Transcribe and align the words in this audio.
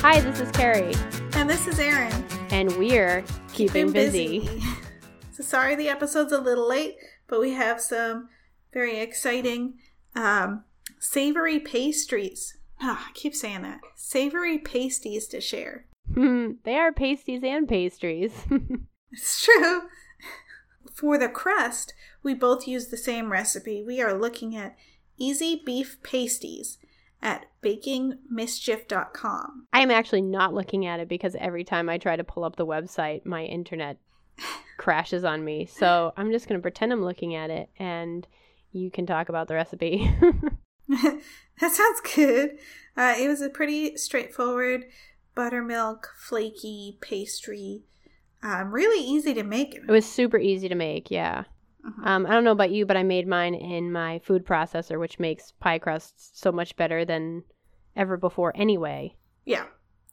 Hi, 0.00 0.20
this 0.20 0.40
is 0.40 0.50
Carrie, 0.52 0.94
And 1.32 1.48
this 1.50 1.66
is 1.66 1.78
Erin. 1.78 2.24
and 2.50 2.70
we're 2.76 3.24
keeping, 3.52 3.90
busy. 3.92 4.40
busy. 4.40 4.62
so 5.32 5.42
sorry 5.42 5.74
the 5.74 5.88
episode's 5.88 6.32
a 6.32 6.40
little 6.40 6.68
late, 6.68 6.96
but 7.26 7.40
we 7.40 7.52
have 7.54 7.80
some 7.80 8.28
very 8.72 8.98
exciting 8.98 9.74
um, 10.14 10.64
savory 11.00 11.58
pastries. 11.58 12.56
Ah, 12.80 13.06
I 13.08 13.12
keep 13.12 13.34
saying 13.34 13.62
that. 13.62 13.80
Savory 13.96 14.58
pasties 14.58 15.26
to 15.28 15.40
share. 15.40 15.86
Hmm, 16.14 16.52
they 16.64 16.76
are 16.76 16.92
pasties 16.92 17.42
and 17.44 17.68
pastries. 17.68 18.32
It's 19.10 19.42
true. 19.42 19.84
For 20.92 21.16
the 21.16 21.30
crust, 21.30 21.94
we 22.22 22.34
both 22.34 22.68
use 22.68 22.88
the 22.88 22.98
same 22.98 23.32
recipe. 23.32 23.82
We 23.82 24.02
are 24.02 24.12
looking 24.12 24.54
at 24.54 24.76
easy 25.16 25.62
beef 25.64 25.96
pasties 26.02 26.76
at 27.22 27.46
bakingmischief.com. 27.62 29.66
I 29.72 29.80
am 29.80 29.90
actually 29.90 30.22
not 30.22 30.54
looking 30.54 30.86
at 30.86 31.00
it 31.00 31.08
because 31.08 31.36
every 31.38 31.64
time 31.64 31.88
I 31.88 31.98
try 31.98 32.16
to 32.16 32.24
pull 32.24 32.44
up 32.44 32.56
the 32.56 32.66
website, 32.66 33.26
my 33.26 33.44
internet 33.44 33.98
crashes 34.78 35.24
on 35.24 35.44
me. 35.44 35.66
So 35.66 36.12
I'm 36.16 36.30
just 36.30 36.48
going 36.48 36.58
to 36.58 36.62
pretend 36.62 36.92
I'm 36.92 37.04
looking 37.04 37.34
at 37.34 37.50
it 37.50 37.68
and 37.78 38.26
you 38.72 38.90
can 38.90 39.06
talk 39.06 39.28
about 39.28 39.48
the 39.48 39.54
recipe. 39.54 40.10
that 40.88 41.72
sounds 41.72 42.00
good. 42.14 42.58
Uh, 42.96 43.14
it 43.18 43.28
was 43.28 43.42
a 43.42 43.50
pretty 43.50 43.96
straightforward 43.96 44.86
buttermilk, 45.34 46.14
flaky 46.16 46.96
pastry. 47.00 47.82
Um, 48.42 48.70
really 48.70 49.04
easy 49.04 49.34
to 49.34 49.42
make. 49.42 49.74
it 49.74 49.88
was 49.88 50.06
super 50.06 50.38
easy 50.38 50.68
to 50.68 50.74
make, 50.74 51.10
yeah. 51.10 51.44
Mhm. 51.88 52.06
Um, 52.06 52.26
I 52.26 52.30
don't 52.30 52.44
know 52.44 52.52
about 52.52 52.70
you, 52.70 52.86
but 52.86 52.96
I 52.96 53.02
made 53.02 53.26
mine 53.26 53.54
in 53.54 53.90
my 53.92 54.18
food 54.20 54.44
processor, 54.44 54.98
which 54.98 55.18
makes 55.18 55.52
pie 55.52 55.78
crusts 55.78 56.30
so 56.34 56.52
much 56.52 56.76
better 56.76 57.04
than 57.04 57.44
ever 57.96 58.16
before 58.16 58.52
anyway. 58.54 59.16
Yeah, 59.44 59.64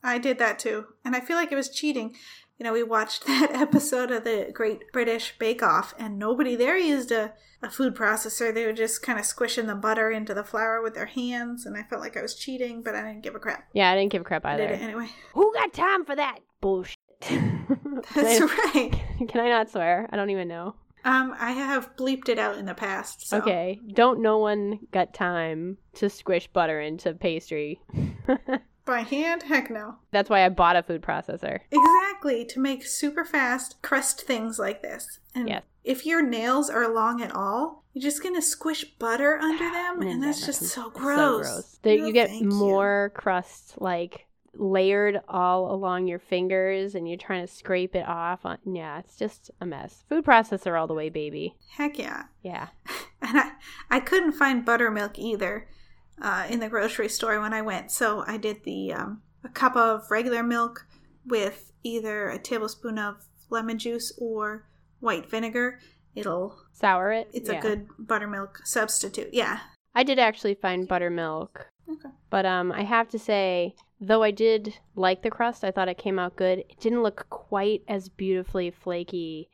I 0.04 0.18
did 0.18 0.38
that 0.40 0.60
too. 0.60 0.86
And 1.04 1.16
I 1.16 1.20
feel 1.20 1.36
like 1.36 1.52
it 1.52 1.56
was 1.56 1.70
cheating. 1.70 2.16
You 2.58 2.64
know, 2.64 2.74
we 2.74 2.84
watched 2.84 3.26
that 3.28 3.52
episode 3.52 4.12
of 4.12 4.24
the 4.24 4.50
Great 4.54 4.92
British 4.94 5.38
Bake 5.38 5.62
Off, 5.62 5.94
and 6.00 6.18
nobody 6.18 6.56
there 6.56 6.78
used 6.78 7.12
a, 7.12 7.34
a 7.62 7.70
food 7.70 7.96
processor. 7.96 8.54
They 8.54 8.66
were 8.66 8.74
just 8.74 9.02
kind 9.02 9.20
of 9.20 9.26
squishing 9.26 9.68
the 9.68 9.76
butter 9.76 10.10
into 10.10 10.34
the 10.34 10.44
flour 10.44 10.82
with 10.82 10.94
their 10.94 11.08
hands, 11.08 11.66
and 11.66 11.76
I 11.76 11.84
felt 11.84 12.02
like 12.02 12.16
I 12.16 12.22
was 12.22 12.36
cheating, 12.36 12.82
but 12.82 12.96
I 12.96 13.02
didn't 13.02 13.24
give 13.24 13.36
a 13.36 13.40
crap. 13.40 13.68
Yeah, 13.74 13.92
I 13.92 13.96
didn't 13.96 14.12
give 14.12 14.22
a 14.22 14.26
crap 14.26 14.46
I 14.46 14.54
either. 14.54 14.68
did 14.68 14.80
it 14.80 14.84
anyway. 14.84 15.10
Who 15.34 15.54
got 15.54 15.74
time 15.74 16.06
for 16.06 16.16
that 16.16 16.40
bullshit? 16.62 16.96
That's 17.22 18.38
can, 18.40 18.48
right. 18.48 18.92
Can 19.28 19.40
I 19.42 19.50
not 19.50 19.70
swear? 19.70 20.08
I 20.12 20.16
don't 20.16 20.30
even 20.30 20.48
know. 20.48 20.76
Um, 21.06 21.36
I 21.40 21.52
have 21.52 21.96
bleeped 21.96 22.28
it 22.30 22.38
out 22.40 22.58
in 22.58 22.66
the 22.66 22.74
past. 22.74 23.28
So. 23.28 23.38
Okay, 23.38 23.80
don't 23.94 24.22
no 24.22 24.38
one 24.40 24.80
got 24.92 25.14
time 25.14 25.78
to 25.96 26.10
squish 26.10 26.48
butter 26.48 26.82
into 26.82 27.14
pastry. 27.14 27.80
By 28.86 29.00
hand? 29.02 29.44
Heck 29.44 29.72
no. 29.72 29.96
That's 30.12 30.30
why 30.30 30.46
I 30.46 30.50
bought 30.50 30.76
a 30.76 30.84
food 30.84 31.02
processor. 31.02 31.60
Exactly, 31.72 32.46
to 32.46 32.60
make 32.60 32.86
super 32.86 33.24
fast 33.26 33.82
crust 33.82 34.22
things 34.22 34.60
like 34.60 34.82
this. 34.84 35.20
And 35.34 35.48
Yes. 35.50 35.64
if 35.84 36.06
your 36.06 36.22
nails 36.22 36.70
are 36.70 36.94
long 36.94 37.22
at 37.22 37.34
all, 37.36 37.84
you're 37.94 38.04
just 38.04 38.22
gonna 38.22 38.42
squish 38.44 38.84
butter 39.00 39.38
under 39.38 39.70
them, 39.72 40.02
and, 40.02 40.10
then 40.10 40.20
that's 40.22 40.40
that 40.42 40.46
just 40.48 40.64
so 40.66 40.90
gross. 40.92 41.18
So 41.18 41.38
gross. 41.38 41.80
There- 41.82 41.98
No, 42.00 42.06
you 42.08 42.14
get 42.14 42.30
thank 42.30 42.44
you. 42.44 42.50
more 42.50 43.12
crust 43.16 43.82
like 43.82 44.28
layered 44.58 45.22
all 45.28 45.74
along 45.74 46.08
your 46.08 46.20
fingers 46.20 46.96
and 46.96 47.08
you're 47.08 47.18
trying 47.18 47.46
to 47.46 47.52
scrape 47.52 47.96
it 47.96 48.08
off. 48.08 48.46
On, 48.46 48.58
yeah, 48.66 49.00
it's 49.00 49.16
just 49.16 49.52
a 49.62 49.66
mess. 49.66 50.04
Food 50.10 50.26
processor 50.26 50.80
all 50.80 50.88
the 50.88 50.94
way, 50.94 51.10
baby. 51.10 51.56
Heck 51.78 51.98
yeah. 51.98 52.24
Yeah. 52.44 52.68
And 53.22 53.40
I, 53.40 53.52
I 53.90 54.00
couldn't 54.02 54.34
find 54.34 54.64
buttermilk 54.64 55.18
either 55.18 55.68
uh, 56.22 56.46
in 56.48 56.60
the 56.60 56.70
grocery 56.70 57.10
store 57.10 57.40
when 57.42 57.54
I 57.54 57.62
went, 57.64 57.90
so 57.90 58.24
I 58.28 58.38
did 58.38 58.64
the 58.66 58.94
um, 58.94 59.22
a 59.44 59.50
cup 59.50 59.76
of 59.76 60.12
regular 60.12 60.44
milk 60.44 60.86
with 61.26 61.72
either 61.82 62.30
a 62.30 62.38
tablespoon 62.38 63.00
of 63.00 63.26
lemon 63.50 63.80
juice 63.80 64.14
or 64.20 64.68
white 65.00 65.28
vinegar. 65.32 65.80
It'll 66.14 66.56
Sour 66.74 67.14
it. 67.14 67.30
it's 67.34 67.50
Yeah. 67.50 67.58
a 67.58 67.62
good 67.62 67.88
buttermilk 67.98 68.62
substitute. 68.64 69.30
Yeah. 69.34 69.60
I 69.96 70.04
did 70.04 70.20
actually 70.20 70.54
find 70.54 70.88
buttermilk. 70.88 71.72
Okay. 71.90 72.10
But 72.30 72.46
um 72.46 72.72
I 72.72 72.84
have 72.84 73.10
to 73.10 73.20
say, 73.20 73.76
though 74.02 74.24
I 74.24 74.32
did 74.32 74.74
like 74.96 75.22
the 75.22 75.30
crust, 75.30 75.64
I 75.64 75.72
thought 75.72 75.88
it 75.88 75.98
came 75.98 76.20
out 76.20 76.36
good. 76.36 76.60
It 76.60 76.80
didn't 76.80 77.04
look 77.04 77.28
quite 77.30 77.84
as 77.88 78.10
beautifully 78.10 78.72
flaky 78.72 79.50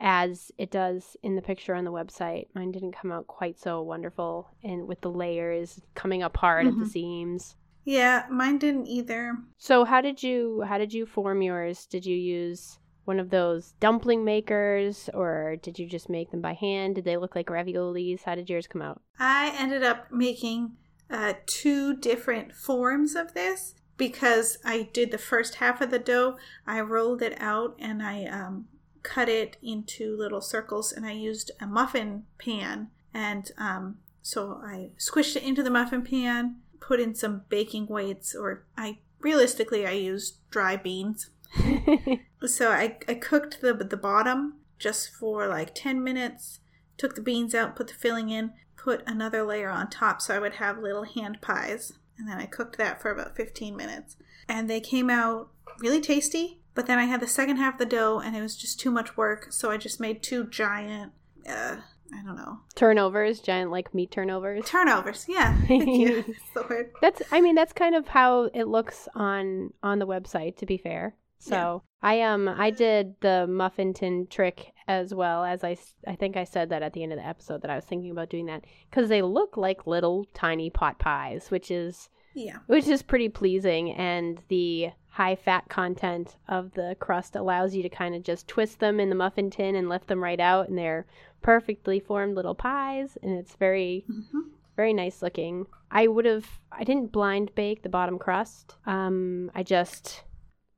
as 0.00 0.50
it 0.58 0.70
does 0.70 1.16
in 1.22 1.36
the 1.36 1.42
picture 1.42 1.74
on 1.74 1.84
the 1.84 1.92
website. 1.92 2.46
Mine 2.54 2.72
didn't 2.72 2.92
come 2.92 3.12
out 3.12 3.26
quite 3.26 3.58
so 3.58 3.80
wonderful 3.82 4.48
and 4.62 4.88
with 4.88 5.00
the 5.00 5.10
layers 5.10 5.80
coming 5.94 6.22
up 6.22 6.36
hard 6.36 6.66
at 6.66 6.78
the 6.78 6.84
Mhm. 6.84 6.88
seams. 6.88 7.56
Yeah, 7.84 8.26
mine 8.30 8.58
didn't 8.58 8.86
either. 8.86 9.36
So 9.58 9.84
how 9.84 10.00
did 10.00 10.22
you 10.22 10.62
how 10.62 10.78
did 10.78 10.92
you 10.92 11.06
form 11.06 11.42
yours? 11.42 11.86
Did 11.86 12.04
you 12.06 12.16
use 12.16 12.78
one 13.04 13.20
of 13.20 13.28
those 13.28 13.72
dumpling 13.80 14.24
makers 14.24 15.10
or 15.12 15.56
did 15.62 15.78
you 15.78 15.86
just 15.86 16.08
make 16.08 16.30
them 16.30 16.40
by 16.40 16.54
hand? 16.54 16.94
Did 16.94 17.04
they 17.04 17.18
look 17.18 17.36
like 17.36 17.48
raviolis? 17.48 18.22
How 18.22 18.34
did 18.34 18.48
yours 18.48 18.66
come 18.66 18.80
out? 18.82 19.02
I 19.18 19.54
ended 19.58 19.82
up 19.82 20.10
making 20.10 20.76
uh, 21.10 21.34
two 21.46 21.96
different 21.96 22.54
forms 22.54 23.14
of 23.14 23.34
this 23.34 23.74
because 23.96 24.58
I 24.64 24.88
did 24.92 25.10
the 25.10 25.18
first 25.18 25.56
half 25.56 25.80
of 25.80 25.90
the 25.90 25.98
dough. 25.98 26.36
I 26.66 26.80
rolled 26.80 27.22
it 27.22 27.36
out 27.40 27.76
and 27.78 28.02
I 28.02 28.24
um, 28.24 28.66
cut 29.02 29.28
it 29.28 29.56
into 29.62 30.16
little 30.16 30.40
circles, 30.40 30.90
and 30.92 31.06
I 31.06 31.12
used 31.12 31.52
a 31.60 31.66
muffin 31.66 32.24
pan. 32.38 32.88
And 33.12 33.50
um, 33.56 33.98
so 34.22 34.60
I 34.64 34.90
squished 34.98 35.36
it 35.36 35.44
into 35.44 35.62
the 35.62 35.70
muffin 35.70 36.02
pan, 36.02 36.56
put 36.80 36.98
in 36.98 37.14
some 37.14 37.42
baking 37.48 37.86
weights, 37.86 38.34
or 38.34 38.64
I 38.76 38.98
realistically 39.20 39.86
I 39.86 39.92
used 39.92 40.38
dry 40.50 40.76
beans. 40.76 41.30
So 42.46 42.70
I, 42.70 42.98
I 43.08 43.14
cooked 43.14 43.60
the 43.60 43.72
the 43.72 43.96
bottom 43.96 44.54
just 44.78 45.10
for 45.10 45.46
like 45.46 45.74
10 45.74 46.02
minutes, 46.02 46.60
took 46.98 47.14
the 47.14 47.20
beans 47.22 47.54
out, 47.54 47.76
put 47.76 47.88
the 47.88 47.94
filling 47.94 48.30
in, 48.30 48.52
put 48.84 49.02
another 49.06 49.42
layer 49.42 49.70
on 49.70 49.88
top 49.88 50.20
so 50.20 50.36
I 50.36 50.38
would 50.38 50.54
have 50.54 50.78
little 50.78 51.04
hand 51.04 51.40
pies. 51.40 51.94
And 52.18 52.28
then 52.28 52.38
I 52.38 52.44
cooked 52.44 52.76
that 52.76 53.00
for 53.00 53.10
about 53.10 53.34
15 53.34 53.74
minutes. 53.74 54.16
And 54.48 54.68
they 54.68 54.80
came 54.80 55.08
out 55.08 55.48
really 55.80 56.00
tasty. 56.00 56.60
But 56.74 56.86
then 56.86 56.98
I 56.98 57.04
had 57.04 57.20
the 57.20 57.26
second 57.26 57.56
half 57.56 57.74
of 57.74 57.78
the 57.78 57.86
dough 57.86 58.20
and 58.22 58.36
it 58.36 58.42
was 58.42 58.56
just 58.56 58.78
too 58.78 58.90
much 58.90 59.16
work. 59.16 59.52
So 59.52 59.70
I 59.70 59.78
just 59.78 60.00
made 60.00 60.22
two 60.22 60.46
giant, 60.46 61.12
uh, 61.48 61.76
I 62.12 62.22
don't 62.24 62.36
know, 62.36 62.60
turnovers, 62.74 63.40
giant 63.40 63.70
like 63.70 63.94
meat 63.94 64.10
turnovers. 64.10 64.66
turnovers. 64.66 65.24
Yeah. 65.28 65.56
Thank 65.68 65.88
you. 65.88 66.22
That's 66.22 66.50
the 66.54 66.62
word. 66.68 66.90
That's 67.00 67.22
I 67.32 67.40
mean 67.40 67.54
that's 67.54 67.72
kind 67.72 67.94
of 67.94 68.08
how 68.08 68.50
it 68.52 68.68
looks 68.68 69.08
on 69.14 69.72
on 69.82 69.98
the 69.98 70.06
website 70.06 70.56
to 70.58 70.66
be 70.66 70.76
fair. 70.76 71.16
So, 71.38 71.82
I 72.02 72.22
um 72.22 72.48
I 72.48 72.70
did 72.70 73.14
the 73.20 73.46
muffin 73.46 73.92
tin 73.92 74.26
trick 74.28 74.72
as 74.88 75.14
well 75.14 75.44
as 75.44 75.64
I, 75.64 75.76
I 76.06 76.14
think 76.14 76.36
I 76.36 76.44
said 76.44 76.68
that 76.70 76.82
at 76.82 76.92
the 76.92 77.02
end 77.02 77.12
of 77.12 77.18
the 77.18 77.26
episode 77.26 77.62
that 77.62 77.70
I 77.70 77.76
was 77.76 77.84
thinking 77.84 78.10
about 78.10 78.28
doing 78.30 78.46
that 78.46 78.64
cuz 78.90 79.08
they 79.08 79.22
look 79.22 79.56
like 79.56 79.86
little 79.86 80.26
tiny 80.34 80.70
pot 80.70 80.98
pies, 80.98 81.50
which 81.50 81.70
is 81.70 82.10
Yeah. 82.34 82.58
which 82.66 82.88
is 82.88 83.02
pretty 83.02 83.28
pleasing 83.28 83.92
and 83.92 84.40
the 84.48 84.90
high 85.10 85.36
fat 85.36 85.68
content 85.68 86.36
of 86.48 86.72
the 86.72 86.96
crust 86.98 87.36
allows 87.36 87.74
you 87.74 87.82
to 87.84 87.88
kind 87.88 88.14
of 88.16 88.22
just 88.24 88.48
twist 88.48 88.80
them 88.80 88.98
in 88.98 89.08
the 89.08 89.14
muffin 89.14 89.48
tin 89.48 89.76
and 89.76 89.88
lift 89.88 90.08
them 90.08 90.22
right 90.22 90.40
out 90.40 90.68
and 90.68 90.76
they're 90.76 91.06
perfectly 91.40 92.00
formed 92.00 92.34
little 92.34 92.54
pies 92.54 93.16
and 93.22 93.38
it's 93.38 93.54
very 93.56 94.04
hmm 94.08 94.40
very 94.76 94.92
nice 94.92 95.22
looking. 95.22 95.66
I 95.88 96.08
would 96.08 96.24
have 96.24 96.58
I 96.72 96.82
didn't 96.82 97.12
blind 97.12 97.54
bake 97.54 97.82
the 97.84 97.88
bottom 97.88 98.18
crust. 98.18 98.74
Um 98.86 99.52
I 99.54 99.62
just 99.62 100.24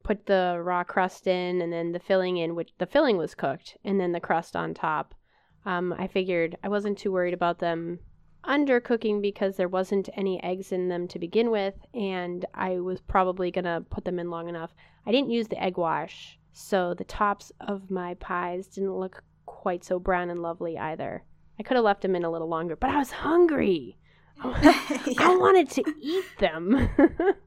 put 0.06 0.27
the 0.27 0.61
raw 0.62 0.84
crust 0.84 1.27
in 1.27 1.61
and 1.61 1.72
then 1.72 1.91
the 1.91 1.99
filling 1.99 2.37
in 2.37 2.55
which 2.55 2.71
the 2.78 2.87
filling 2.87 3.17
was 3.17 3.34
cooked 3.34 3.77
and 3.84 3.99
then 3.99 4.12
the 4.12 4.21
crust 4.21 4.55
on 4.55 4.72
top. 4.72 5.17
Um 5.65 5.93
I 5.99 6.06
figured 6.06 6.56
I 6.62 6.69
wasn't 6.69 6.97
too 6.97 7.11
worried 7.11 7.34
about 7.34 7.59
them 7.59 7.99
undercooking 8.45 9.21
because 9.21 9.57
there 9.57 9.66
wasn't 9.66 10.09
any 10.16 10.41
eggs 10.45 10.71
in 10.71 10.89
them 10.89 11.09
to 11.09 11.19
begin 11.19 11.51
with 11.51 11.75
and 11.92 12.47
I 12.54 12.78
was 12.78 13.01
probably 13.01 13.51
going 13.51 13.65
to 13.65 13.84
put 13.91 14.04
them 14.04 14.21
in 14.21 14.31
long 14.31 14.48
enough. 14.48 14.72
I 15.04 15.10
didn't 15.10 15.31
use 15.31 15.48
the 15.48 15.60
egg 15.60 15.77
wash, 15.77 16.39
so 16.53 16.95
the 16.95 17.03
tops 17.03 17.51
of 17.60 17.91
my 17.91 18.15
pies 18.15 18.69
didn't 18.69 18.95
look 18.95 19.25
quite 19.45 19.83
so 19.83 19.98
brown 19.98 20.31
and 20.31 20.41
lovely 20.41 20.78
either. 20.78 21.25
I 21.59 21.65
could 21.65 21.77
have 21.77 21.84
left 21.84 22.03
them 22.03 22.15
in 22.15 22.25
a 22.25 22.31
little 22.31 22.48
longer, 22.48 22.77
but 22.77 22.91
I 22.91 22.98
was 22.98 23.10
hungry. 23.10 23.97
I 24.45 25.36
wanted 25.41 25.69
to 25.71 25.84
eat 26.01 26.25
them. 26.39 26.89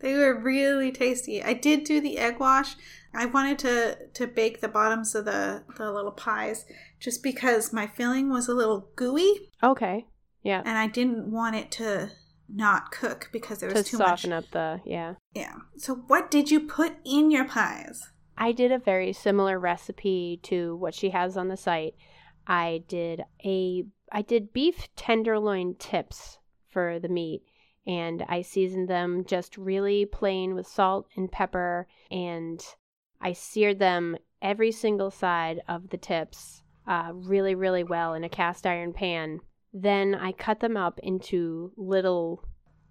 They 0.00 0.14
were 0.14 0.40
really 0.40 0.90
tasty. 0.92 1.42
I 1.42 1.52
did 1.52 1.84
do 1.84 2.00
the 2.00 2.18
egg 2.18 2.40
wash. 2.40 2.74
I 3.14 3.26
wanted 3.26 3.58
to 3.60 3.98
to 4.14 4.26
bake 4.26 4.60
the 4.60 4.68
bottoms 4.68 5.14
of 5.14 5.24
the 5.26 5.64
the 5.76 5.92
little 5.92 6.12
pies 6.12 6.64
just 6.98 7.22
because 7.22 7.72
my 7.72 7.86
filling 7.86 8.30
was 8.30 8.48
a 8.48 8.54
little 8.54 8.88
gooey 8.96 9.50
okay. 9.62 10.06
Yeah. 10.42 10.62
and 10.64 10.78
I 10.78 10.86
didn't 10.86 11.30
want 11.30 11.56
it 11.56 11.70
to 11.72 12.10
not 12.48 12.90
cook 12.90 13.28
because 13.32 13.58
there 13.58 13.70
was 13.70 13.74
too 13.74 13.80
much. 13.80 13.84
To 13.84 13.90
too 13.90 13.96
soften 13.96 14.30
much. 14.30 14.44
up 14.44 14.50
the, 14.52 14.80
yeah. 14.84 15.14
Yeah. 15.34 15.54
So 15.76 15.94
what 15.94 16.30
did 16.30 16.50
you 16.50 16.60
put 16.60 16.94
in 17.04 17.30
your 17.30 17.44
pies? 17.44 18.02
I 18.38 18.52
did 18.52 18.72
a 18.72 18.78
very 18.78 19.12
similar 19.12 19.58
recipe 19.58 20.40
to 20.44 20.76
what 20.76 20.94
she 20.94 21.10
has 21.10 21.36
on 21.36 21.48
the 21.48 21.56
site. 21.56 21.94
I 22.46 22.84
did 22.88 23.22
a 23.44 23.84
I 24.10 24.22
did 24.22 24.52
beef 24.52 24.88
tenderloin 24.96 25.74
tips 25.78 26.38
for 26.70 26.98
the 26.98 27.08
meat 27.08 27.42
and 27.86 28.24
I 28.28 28.42
seasoned 28.42 28.88
them 28.88 29.24
just 29.24 29.56
really 29.56 30.06
plain 30.06 30.54
with 30.54 30.66
salt 30.66 31.08
and 31.16 31.30
pepper 31.30 31.86
and 32.10 32.64
I 33.20 33.32
seared 33.32 33.78
them 33.78 34.16
every 34.40 34.72
single 34.72 35.10
side 35.10 35.60
of 35.68 35.90
the 35.90 35.98
tips 35.98 36.62
uh, 36.86 37.12
really, 37.14 37.54
really 37.54 37.84
well 37.84 38.14
in 38.14 38.24
a 38.24 38.28
cast 38.28 38.66
iron 38.66 38.92
pan. 38.92 39.40
Then 39.72 40.14
I 40.14 40.32
cut 40.32 40.60
them 40.60 40.76
up 40.76 40.98
into 41.02 41.72
little, 41.76 42.44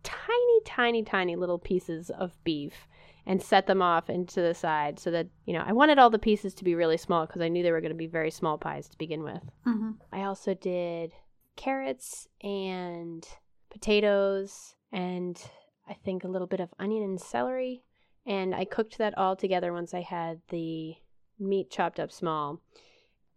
tiny, 0.03 0.61
tiny, 0.65 1.03
tiny 1.03 1.35
little 1.35 1.59
pieces 1.59 2.09
of 2.09 2.41
beef 2.43 2.87
and 3.25 3.41
set 3.41 3.67
them 3.67 3.81
off 3.81 4.09
into 4.09 4.41
the 4.41 4.53
side 4.53 4.99
so 4.99 5.11
that, 5.11 5.27
you 5.45 5.53
know, 5.53 5.63
I 5.65 5.73
wanted 5.73 5.99
all 5.99 6.09
the 6.09 6.19
pieces 6.19 6.53
to 6.55 6.63
be 6.63 6.75
really 6.75 6.97
small 6.97 7.25
because 7.25 7.41
I 7.41 7.49
knew 7.49 7.63
they 7.63 7.71
were 7.71 7.81
going 7.81 7.91
to 7.91 7.97
be 7.97 8.07
very 8.07 8.31
small 8.31 8.57
pies 8.57 8.87
to 8.89 8.97
begin 8.97 9.23
with. 9.23 9.41
Mm-hmm. 9.67 9.91
I 10.13 10.23
also 10.23 10.53
did 10.53 11.11
carrots 11.55 12.27
and 12.41 13.27
potatoes 13.69 14.75
and 14.91 15.41
I 15.87 15.93
think 15.93 16.23
a 16.23 16.27
little 16.27 16.47
bit 16.47 16.59
of 16.59 16.73
onion 16.79 17.03
and 17.03 17.19
celery. 17.19 17.83
And 18.25 18.53
I 18.53 18.65
cooked 18.65 18.97
that 18.97 19.17
all 19.17 19.35
together 19.35 19.73
once 19.73 19.93
I 19.93 20.01
had 20.01 20.41
the 20.49 20.95
meat 21.39 21.71
chopped 21.71 21.99
up 21.99 22.11
small. 22.11 22.61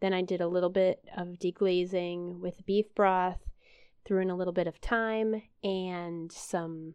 Then 0.00 0.12
I 0.12 0.22
did 0.22 0.40
a 0.40 0.48
little 0.48 0.70
bit 0.70 1.04
of 1.16 1.38
deglazing 1.38 2.40
with 2.40 2.66
beef 2.66 2.94
broth, 2.94 3.38
threw 4.04 4.20
in 4.20 4.30
a 4.30 4.36
little 4.36 4.52
bit 4.52 4.66
of 4.66 4.76
thyme 4.76 5.42
and 5.62 6.30
some 6.30 6.94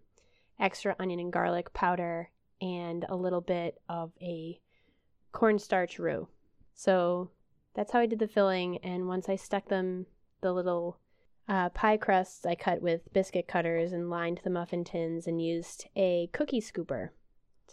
extra 0.60 0.96
onion 1.00 1.20
and 1.20 1.32
garlic 1.32 1.74
powder 1.74 2.30
and 2.62 3.06
a 3.08 3.16
little 3.16 3.42
bit 3.42 3.80
of 3.88 4.12
a 4.22 4.60
cornstarch 5.32 6.00
roux. 6.00 6.28
So 6.76 7.32
that's 7.74 7.92
how 7.92 8.00
I 8.00 8.06
did 8.08 8.20
the 8.20 8.28
filling. 8.28 8.78
And 8.80 9.08
once 9.08 9.30
I 9.30 9.36
stuck 9.38 9.70
them, 9.70 10.06
the 10.42 10.52
little 10.52 11.00
uh, 11.48 11.70
pie 11.70 11.98
crusts 11.98 12.46
I 12.46 12.56
cut 12.56 12.82
with 12.82 13.14
biscuit 13.14 13.48
cutters 13.48 13.94
and 13.94 14.10
lined 14.10 14.42
the 14.44 14.50
muffin 14.50 14.84
tins 14.84 15.28
and 15.28 15.42
used 15.42 15.86
a 15.96 16.30
cookie 16.34 16.62
scooper 16.62 17.10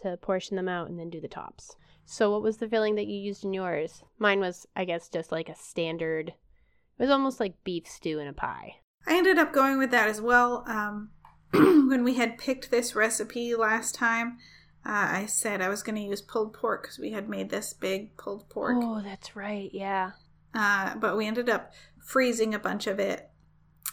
to 0.01 0.17
portion 0.17 0.55
them 0.55 0.69
out 0.69 0.89
and 0.89 0.99
then 0.99 1.09
do 1.09 1.19
the 1.19 1.27
tops. 1.27 1.75
So, 2.05 2.31
what 2.31 2.43
was 2.43 2.57
the 2.57 2.69
filling 2.69 2.95
that 2.95 3.07
you 3.07 3.19
used 3.19 3.43
in 3.43 3.53
yours? 3.53 4.03
Mine 4.19 4.39
was, 4.39 4.67
I 4.75 4.85
guess, 4.85 5.09
just 5.09 5.31
like 5.31 5.49
a 5.49 5.55
standard. 5.55 6.29
It 6.29 7.03
was 7.03 7.09
almost 7.09 7.39
like 7.39 7.63
beef 7.63 7.87
stew 7.87 8.19
in 8.19 8.27
a 8.27 8.33
pie. 8.33 8.75
I 9.07 9.17
ended 9.17 9.37
up 9.37 9.51
going 9.51 9.77
with 9.77 9.91
that 9.91 10.07
as 10.07 10.21
well. 10.21 10.63
Um, 10.67 11.09
when 11.51 12.03
we 12.03 12.15
had 12.15 12.37
picked 12.37 12.71
this 12.71 12.95
recipe 12.95 13.55
last 13.55 13.95
time, 13.95 14.37
uh, 14.85 15.07
I 15.11 15.25
said 15.25 15.61
I 15.61 15.69
was 15.69 15.83
going 15.83 15.95
to 15.95 16.01
use 16.01 16.21
pulled 16.21 16.53
pork 16.53 16.83
because 16.83 16.99
we 16.99 17.11
had 17.11 17.27
made 17.27 17.49
this 17.49 17.73
big 17.73 18.15
pulled 18.17 18.47
pork. 18.49 18.77
Oh, 18.79 19.01
that's 19.01 19.35
right. 19.35 19.69
Yeah. 19.73 20.11
Uh, 20.53 20.95
but 20.95 21.17
we 21.17 21.25
ended 21.25 21.49
up 21.49 21.73
freezing 21.97 22.53
a 22.53 22.59
bunch 22.59 22.87
of 22.87 22.99
it 22.99 23.29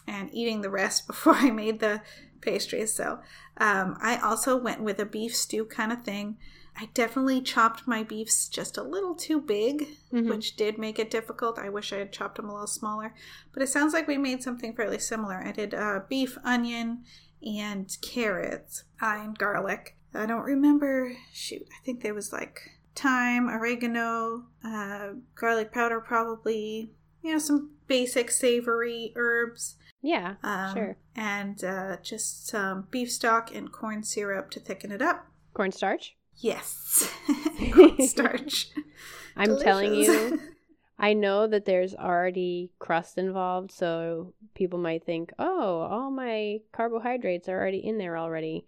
and 0.07 0.29
eating 0.35 0.61
the 0.61 0.71
rest 0.71 1.07
before 1.07 1.35
I 1.35 1.51
made 1.51 1.81
the 1.81 2.03
pastries. 2.41 2.95
So 2.95 3.21
um, 3.59 3.97
I 4.01 4.17
also 4.19 4.57
went 4.57 4.83
with 4.83 4.99
a 4.99 5.07
beef 5.07 5.35
stew 5.37 5.65
kind 5.65 5.93
of 5.93 6.03
thing. 6.03 6.37
I 6.75 6.89
definitely 6.95 7.43
chopped 7.43 7.87
my 7.87 8.03
beefs 8.03 8.49
just 8.49 8.79
a 8.79 8.83
little 8.83 9.15
too 9.15 9.41
big, 9.41 9.89
Mhm. 10.11 10.29
which 10.31 10.57
did 10.57 10.79
make 10.79 10.99
it 10.99 11.11
difficult. 11.11 11.59
I 11.59 11.69
wish 11.69 11.93
I 11.93 11.99
had 11.99 12.13
chopped 12.13 12.37
them 12.37 12.49
a 12.49 12.53
little 12.53 12.67
smaller. 12.67 13.15
But 13.53 13.63
it 13.63 13.69
sounds 13.69 13.93
like 13.93 14.09
we 14.09 14.17
made 14.17 14.43
something 14.43 14.75
fairly 14.75 14.99
similar. 14.99 15.43
I 15.45 15.53
did 15.53 15.75
uh, 15.75 16.01
beef, 16.09 16.39
onion, 16.45 17.05
and 17.47 17.95
carrots 18.01 18.85
uh, 19.03 19.19
and 19.21 19.37
garlic. 19.39 19.97
I 20.15 20.25
don't 20.27 20.45
remember. 20.45 21.13
Shoot, 21.33 21.67
I 21.79 21.85
think 21.85 22.03
there 22.03 22.15
was 22.15 22.33
like 22.33 22.59
thyme, 22.95 23.49
oregano, 23.51 24.45
uh, 24.65 25.09
garlic 25.35 25.73
powder, 25.73 26.01
probably. 26.01 26.91
You 27.23 27.33
know, 27.33 27.39
some 27.39 27.73
basic 27.87 28.31
savory 28.31 29.13
herbs. 29.15 29.77
Yeah. 30.03 30.35
Um, 30.43 30.75
Sure. 30.75 30.97
And 31.15 31.63
uh, 31.65 31.97
just 32.03 32.49
some 32.49 32.89
beef 32.91 33.11
stock 33.11 33.55
and 33.55 33.71
corn 33.71 34.03
syrup 34.03 34.51
to 34.51 34.61
thicken 34.61 34.91
it 34.93 35.01
up. 35.01 35.27
Cornstarch. 35.55 36.17
Yes. 36.37 37.09
Cornstarch. 37.73 38.69
I'm 39.37 39.59
telling 39.59 39.95
you, 39.95 40.41
I 40.99 41.15
know 41.15 41.47
that 41.47 41.65
there's 41.65 41.95
already 41.95 42.71
crust 42.79 43.17
involved, 43.19 43.71
so 43.71 44.35
people 44.55 44.79
might 44.79 45.05
think, 45.05 45.33
oh, 45.39 45.81
all 45.81 46.11
my 46.11 46.61
carbohydrates 46.73 47.49
are 47.49 47.59
already 47.59 47.79
in 47.79 47.99
there 47.99 48.17
already. 48.19 48.67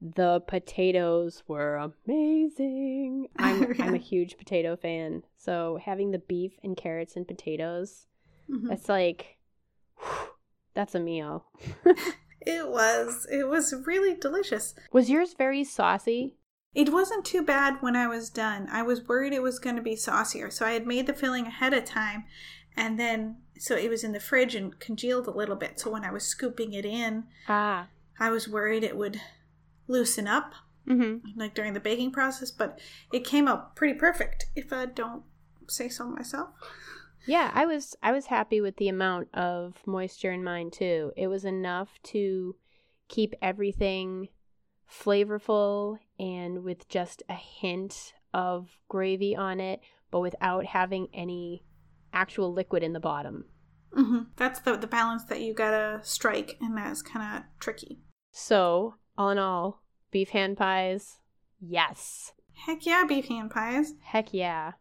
The 0.00 0.40
potatoes 0.46 1.42
were 1.46 1.76
amazing. 1.76 3.28
I'm 3.38 3.74
I'm 3.80 3.94
a 3.94 3.98
huge 3.98 4.38
potato 4.38 4.74
fan. 4.76 5.24
So 5.36 5.78
having 5.84 6.10
the 6.10 6.18
beef 6.18 6.52
and 6.62 6.74
carrots 6.76 7.16
and 7.16 7.28
potatoes, 7.28 8.06
Mhm. 8.48 8.68
that's 8.68 8.88
like 8.88 9.36
that's 10.74 10.94
a 10.94 11.00
meal. 11.00 11.44
It 12.42 12.68
was. 12.68 13.26
It 13.30 13.48
was 13.48 13.74
really 13.86 14.14
delicious. 14.14 14.74
Was 14.92 15.10
yours 15.10 15.34
very 15.36 15.62
saucy? 15.62 16.36
It 16.74 16.90
wasn't 16.92 17.24
too 17.24 17.42
bad 17.42 17.76
when 17.80 17.96
I 17.96 18.06
was 18.06 18.30
done. 18.30 18.66
I 18.70 18.82
was 18.82 19.06
worried 19.06 19.32
it 19.32 19.42
was 19.42 19.58
going 19.58 19.76
to 19.76 19.82
be 19.82 19.96
saucier. 19.96 20.50
So 20.50 20.64
I 20.64 20.70
had 20.72 20.86
made 20.86 21.06
the 21.06 21.12
filling 21.12 21.46
ahead 21.46 21.74
of 21.74 21.84
time 21.84 22.24
and 22.76 22.98
then 22.98 23.36
so 23.58 23.76
it 23.76 23.90
was 23.90 24.04
in 24.04 24.12
the 24.12 24.20
fridge 24.20 24.54
and 24.54 24.78
congealed 24.80 25.26
a 25.26 25.32
little 25.32 25.56
bit. 25.56 25.78
So 25.80 25.90
when 25.90 26.04
I 26.04 26.10
was 26.12 26.24
scooping 26.24 26.72
it 26.72 26.86
in, 26.86 27.24
Ah. 27.48 27.88
I 28.18 28.30
was 28.30 28.48
worried 28.48 28.84
it 28.84 28.96
would 28.96 29.20
loosen 29.88 30.26
up 30.26 30.54
Mm-hmm. 30.88 31.38
like 31.38 31.54
during 31.54 31.74
the 31.74 31.78
baking 31.80 32.10
process, 32.10 32.50
but 32.50 32.80
it 33.12 33.22
came 33.22 33.46
out 33.46 33.76
pretty 33.76 33.94
perfect 33.98 34.46
if 34.56 34.72
I 34.72 34.86
don't 34.86 35.22
say 35.68 35.88
so 35.90 36.06
myself. 36.08 36.48
Yeah, 37.26 37.50
I 37.54 37.66
was 37.66 37.96
I 38.02 38.12
was 38.12 38.26
happy 38.26 38.60
with 38.60 38.76
the 38.76 38.88
amount 38.88 39.28
of 39.34 39.76
moisture 39.86 40.32
in 40.32 40.42
mine 40.44 40.70
too. 40.70 41.12
It 41.16 41.28
was 41.28 41.44
enough 41.44 41.98
to 42.04 42.56
keep 43.08 43.34
everything 43.42 44.28
flavorful 44.90 45.98
and 46.18 46.64
with 46.64 46.88
just 46.88 47.22
a 47.28 47.34
hint 47.34 48.14
of 48.32 48.68
gravy 48.88 49.36
on 49.36 49.60
it, 49.60 49.80
but 50.10 50.20
without 50.20 50.66
having 50.66 51.08
any 51.12 51.64
actual 52.12 52.52
liquid 52.52 52.82
in 52.82 52.92
the 52.92 53.00
bottom. 53.00 53.44
hmm 53.92 54.20
That's 54.36 54.60
the 54.60 54.76
the 54.76 54.86
balance 54.86 55.24
that 55.24 55.40
you 55.40 55.54
gotta 55.54 56.00
strike, 56.02 56.56
and 56.60 56.76
that's 56.76 57.02
kind 57.02 57.38
of 57.38 57.44
tricky. 57.58 58.00
So, 58.32 58.94
all 59.18 59.30
in 59.30 59.38
all, 59.38 59.82
beef 60.10 60.30
hand 60.30 60.56
pies, 60.56 61.18
yes. 61.60 62.32
Heck 62.66 62.86
yeah, 62.86 63.04
beef 63.06 63.26
hand 63.26 63.50
pies. 63.50 63.94
Heck 64.02 64.32
yeah. 64.32 64.72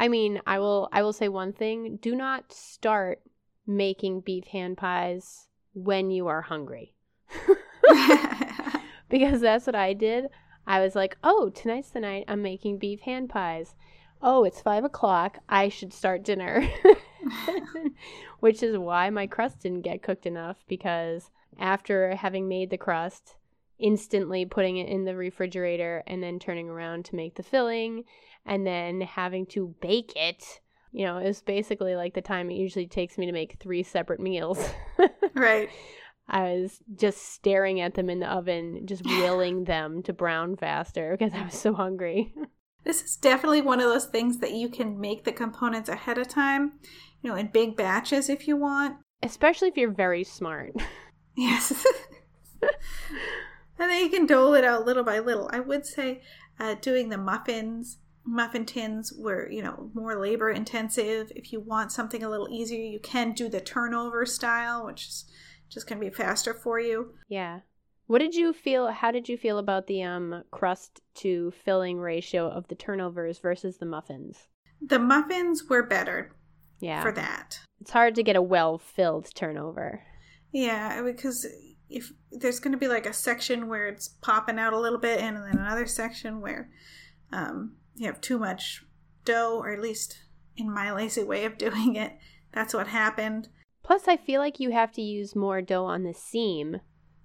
I 0.00 0.08
mean, 0.08 0.40
I 0.46 0.58
will 0.58 0.88
I 0.92 1.02
will 1.02 1.12
say 1.12 1.28
one 1.28 1.52
thing, 1.52 1.98
do 2.00 2.16
not 2.16 2.54
start 2.54 3.20
making 3.66 4.22
beef 4.22 4.46
hand 4.46 4.78
pies 4.78 5.46
when 5.74 6.10
you 6.10 6.26
are 6.26 6.40
hungry. 6.40 6.94
because 9.10 9.42
that's 9.42 9.66
what 9.66 9.74
I 9.74 9.92
did. 9.92 10.28
I 10.66 10.80
was 10.80 10.94
like, 10.94 11.18
oh, 11.22 11.50
tonight's 11.50 11.90
the 11.90 12.00
night 12.00 12.24
I'm 12.28 12.40
making 12.40 12.78
beef 12.78 13.00
hand 13.00 13.28
pies. 13.28 13.74
Oh, 14.22 14.44
it's 14.44 14.62
five 14.62 14.84
o'clock. 14.84 15.38
I 15.50 15.68
should 15.68 15.92
start 15.92 16.24
dinner. 16.24 16.66
Which 18.40 18.62
is 18.62 18.78
why 18.78 19.10
my 19.10 19.26
crust 19.26 19.60
didn't 19.60 19.82
get 19.82 20.02
cooked 20.02 20.24
enough 20.24 20.64
because 20.66 21.30
after 21.58 22.16
having 22.16 22.48
made 22.48 22.70
the 22.70 22.78
crust, 22.78 23.34
instantly 23.78 24.46
putting 24.46 24.78
it 24.78 24.88
in 24.88 25.04
the 25.04 25.14
refrigerator 25.14 26.02
and 26.06 26.22
then 26.22 26.38
turning 26.38 26.70
around 26.70 27.04
to 27.06 27.16
make 27.16 27.34
the 27.34 27.42
filling 27.42 28.04
and 28.46 28.66
then 28.66 29.00
having 29.00 29.46
to 29.46 29.74
bake 29.80 30.12
it. 30.16 30.60
You 30.92 31.06
know, 31.06 31.18
it's 31.18 31.42
basically 31.42 31.94
like 31.94 32.14
the 32.14 32.20
time 32.20 32.50
it 32.50 32.56
usually 32.56 32.86
takes 32.86 33.16
me 33.16 33.26
to 33.26 33.32
make 33.32 33.58
three 33.60 33.82
separate 33.82 34.20
meals. 34.20 34.58
right. 35.34 35.68
I 36.28 36.42
was 36.42 36.78
just 36.94 37.32
staring 37.32 37.80
at 37.80 37.94
them 37.94 38.08
in 38.08 38.20
the 38.20 38.32
oven, 38.32 38.86
just 38.86 39.04
willing 39.04 39.64
them 39.66 40.02
to 40.04 40.12
brown 40.12 40.56
faster 40.56 41.16
because 41.16 41.34
I 41.34 41.44
was 41.44 41.54
so 41.54 41.74
hungry. 41.74 42.34
This 42.82 43.02
is 43.02 43.16
definitely 43.16 43.60
one 43.60 43.78
of 43.80 43.90
those 43.90 44.06
things 44.06 44.38
that 44.38 44.52
you 44.52 44.70
can 44.70 44.98
make 44.98 45.24
the 45.24 45.32
components 45.32 45.90
ahead 45.90 46.16
of 46.16 46.28
time, 46.28 46.78
you 47.20 47.28
know, 47.28 47.36
in 47.36 47.48
big 47.48 47.76
batches 47.76 48.30
if 48.30 48.48
you 48.48 48.56
want. 48.56 48.96
Especially 49.22 49.68
if 49.68 49.76
you're 49.76 49.92
very 49.92 50.24
smart. 50.24 50.72
Yes. 51.36 51.86
and 52.60 52.70
then 53.90 54.02
you 54.02 54.10
can 54.10 54.26
dole 54.26 54.52
it 54.54 54.64
out 54.64 54.84
little 54.84 55.04
by 55.04 55.20
little. 55.20 55.48
I 55.52 55.60
would 55.60 55.86
say 55.86 56.22
uh, 56.58 56.74
doing 56.74 57.08
the 57.08 57.16
muffins, 57.16 57.98
muffin 58.24 58.64
tins 58.66 59.12
were, 59.16 59.50
you 59.50 59.62
know, 59.62 59.90
more 59.94 60.20
labor 60.20 60.50
intensive. 60.50 61.32
If 61.34 61.52
you 61.52 61.60
want 61.60 61.92
something 61.92 62.22
a 62.22 62.28
little 62.30 62.48
easier, 62.50 62.80
you 62.82 63.00
can 63.00 63.32
do 63.32 63.48
the 63.48 63.60
turnover 63.60 64.26
style, 64.26 64.84
which 64.86 65.06
is 65.06 65.24
just 65.68 65.86
going 65.88 66.00
to 66.00 66.06
be 66.08 66.14
faster 66.14 66.52
for 66.54 66.78
you. 66.80 67.14
Yeah. 67.28 67.60
What 68.06 68.18
did 68.18 68.34
you 68.34 68.52
feel 68.52 68.88
how 68.90 69.12
did 69.12 69.28
you 69.28 69.36
feel 69.36 69.58
about 69.58 69.86
the 69.86 70.02
um 70.02 70.42
crust 70.50 71.00
to 71.16 71.52
filling 71.64 71.98
ratio 71.98 72.48
of 72.48 72.66
the 72.68 72.74
turnovers 72.74 73.38
versus 73.38 73.78
the 73.78 73.86
muffins? 73.86 74.48
The 74.84 74.98
muffins 74.98 75.64
were 75.68 75.84
better 75.86 76.34
Yeah. 76.80 77.02
for 77.02 77.12
that. 77.12 77.60
It's 77.80 77.92
hard 77.92 78.14
to 78.16 78.22
get 78.22 78.36
a 78.36 78.42
well-filled 78.42 79.34
turnover. 79.34 80.02
Yeah, 80.52 81.02
because 81.02 81.46
if 81.88 82.10
there's 82.32 82.58
going 82.60 82.72
to 82.72 82.78
be 82.78 82.88
like 82.88 83.06
a 83.06 83.12
section 83.12 83.68
where 83.68 83.86
it's 83.88 84.08
popping 84.08 84.58
out 84.58 84.72
a 84.72 84.78
little 84.78 84.98
bit, 84.98 85.20
and 85.20 85.36
then 85.36 85.56
another 85.58 85.86
section 85.86 86.40
where 86.40 86.70
um, 87.32 87.76
you 88.00 88.06
have 88.06 88.20
too 88.20 88.38
much 88.38 88.82
dough, 89.26 89.58
or 89.58 89.70
at 89.70 89.80
least 89.80 90.18
in 90.56 90.72
my 90.72 90.90
lazy 90.90 91.22
way 91.22 91.44
of 91.44 91.58
doing 91.66 91.96
it, 91.96 92.16
that's 92.52 92.72
what 92.72 92.88
happened. 92.88 93.48
Plus 93.82 94.08
I 94.08 94.16
feel 94.16 94.40
like 94.40 94.58
you 94.58 94.70
have 94.70 94.90
to 94.92 95.02
use 95.02 95.36
more 95.36 95.60
dough 95.60 95.84
on 95.84 96.02
the 96.04 96.14
seam 96.14 96.78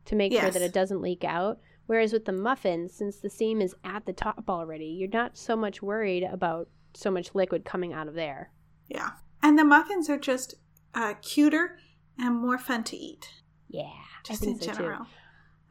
to 0.05 0.15
make 0.15 0.33
sure 0.33 0.51
that 0.51 0.61
it 0.61 0.73
doesn't 0.73 1.01
leak 1.01 1.23
out. 1.23 1.59
Whereas 1.85 2.11
with 2.11 2.25
the 2.25 2.31
muffins, 2.33 2.93
since 2.93 3.17
the 3.19 3.29
seam 3.29 3.61
is 3.61 3.73
at 3.83 4.05
the 4.05 4.13
top 4.13 4.43
already, 4.49 4.85
you're 4.87 5.07
not 5.09 5.37
so 5.37 5.55
much 5.55 5.81
worried 5.81 6.23
about 6.23 6.67
so 6.93 7.09
much 7.09 7.33
liquid 7.33 7.63
coming 7.63 7.93
out 7.93 8.07
of 8.07 8.13
there. 8.15 8.51
Yeah. 8.89 9.11
And 9.41 9.57
the 9.57 9.63
muffins 9.63 10.09
are 10.09 10.17
just 10.17 10.55
uh, 10.93 11.13
cuter 11.21 11.77
and 12.17 12.35
more 12.35 12.57
fun 12.57 12.83
to 12.85 12.97
eat, 12.97 13.29
Yeah, 13.69 13.89
just 14.25 14.43
in 14.43 14.59
so 14.59 14.73
general. 14.73 14.99
too. 15.05 15.09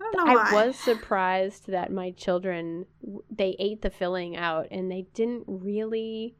I 0.04 0.12
don't 0.12 0.26
know 0.26 0.32
I 0.32 0.36
why. 0.52 0.66
was 0.66 0.76
surprised 0.76 1.68
that 1.68 1.92
my 1.92 2.10
children 2.12 2.86
they 3.30 3.56
ate 3.58 3.82
the 3.82 3.90
filling 3.90 4.36
out 4.36 4.66
and 4.70 4.90
they 4.90 5.06
didn't 5.14 5.44
really 5.46 6.36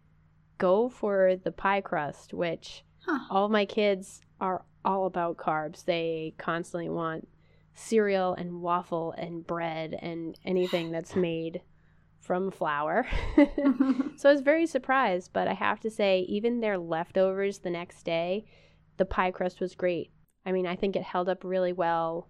go 0.58 0.88
for 0.88 1.36
the 1.42 1.52
pie 1.52 1.80
crust, 1.80 2.32
which 2.34 2.84
Huh. 3.06 3.18
all 3.30 3.48
my 3.50 3.66
kids 3.66 4.22
are 4.40 4.64
all 4.84 5.06
about 5.06 5.36
carbs. 5.36 5.84
They 5.84 6.34
constantly 6.38 6.88
want 6.88 7.28
cereal 7.74 8.34
and 8.34 8.62
waffle 8.62 9.12
and 9.18 9.46
bread 9.46 9.98
and 10.00 10.38
anything 10.44 10.90
that's 10.90 11.14
made 11.30 11.60
from 12.20 12.50
flour. 12.50 13.06
so 14.16 14.28
I 14.28 14.32
was 14.32 14.40
very 14.40 14.66
surprised, 14.66 15.32
but 15.34 15.48
I 15.48 15.52
have 15.54 15.80
to 15.80 15.90
say, 15.90 16.20
even 16.20 16.60
their 16.60 16.78
leftovers 16.78 17.58
the 17.58 17.70
next 17.70 18.04
day, 18.04 18.46
the 18.96 19.04
pie 19.04 19.30
crust 19.32 19.60
was 19.60 19.74
great. 19.74 20.10
I 20.46 20.52
mean, 20.52 20.66
I 20.66 20.76
think 20.76 20.96
it 20.96 21.02
held 21.02 21.28
up 21.28 21.44
really 21.44 21.72
well 21.72 22.28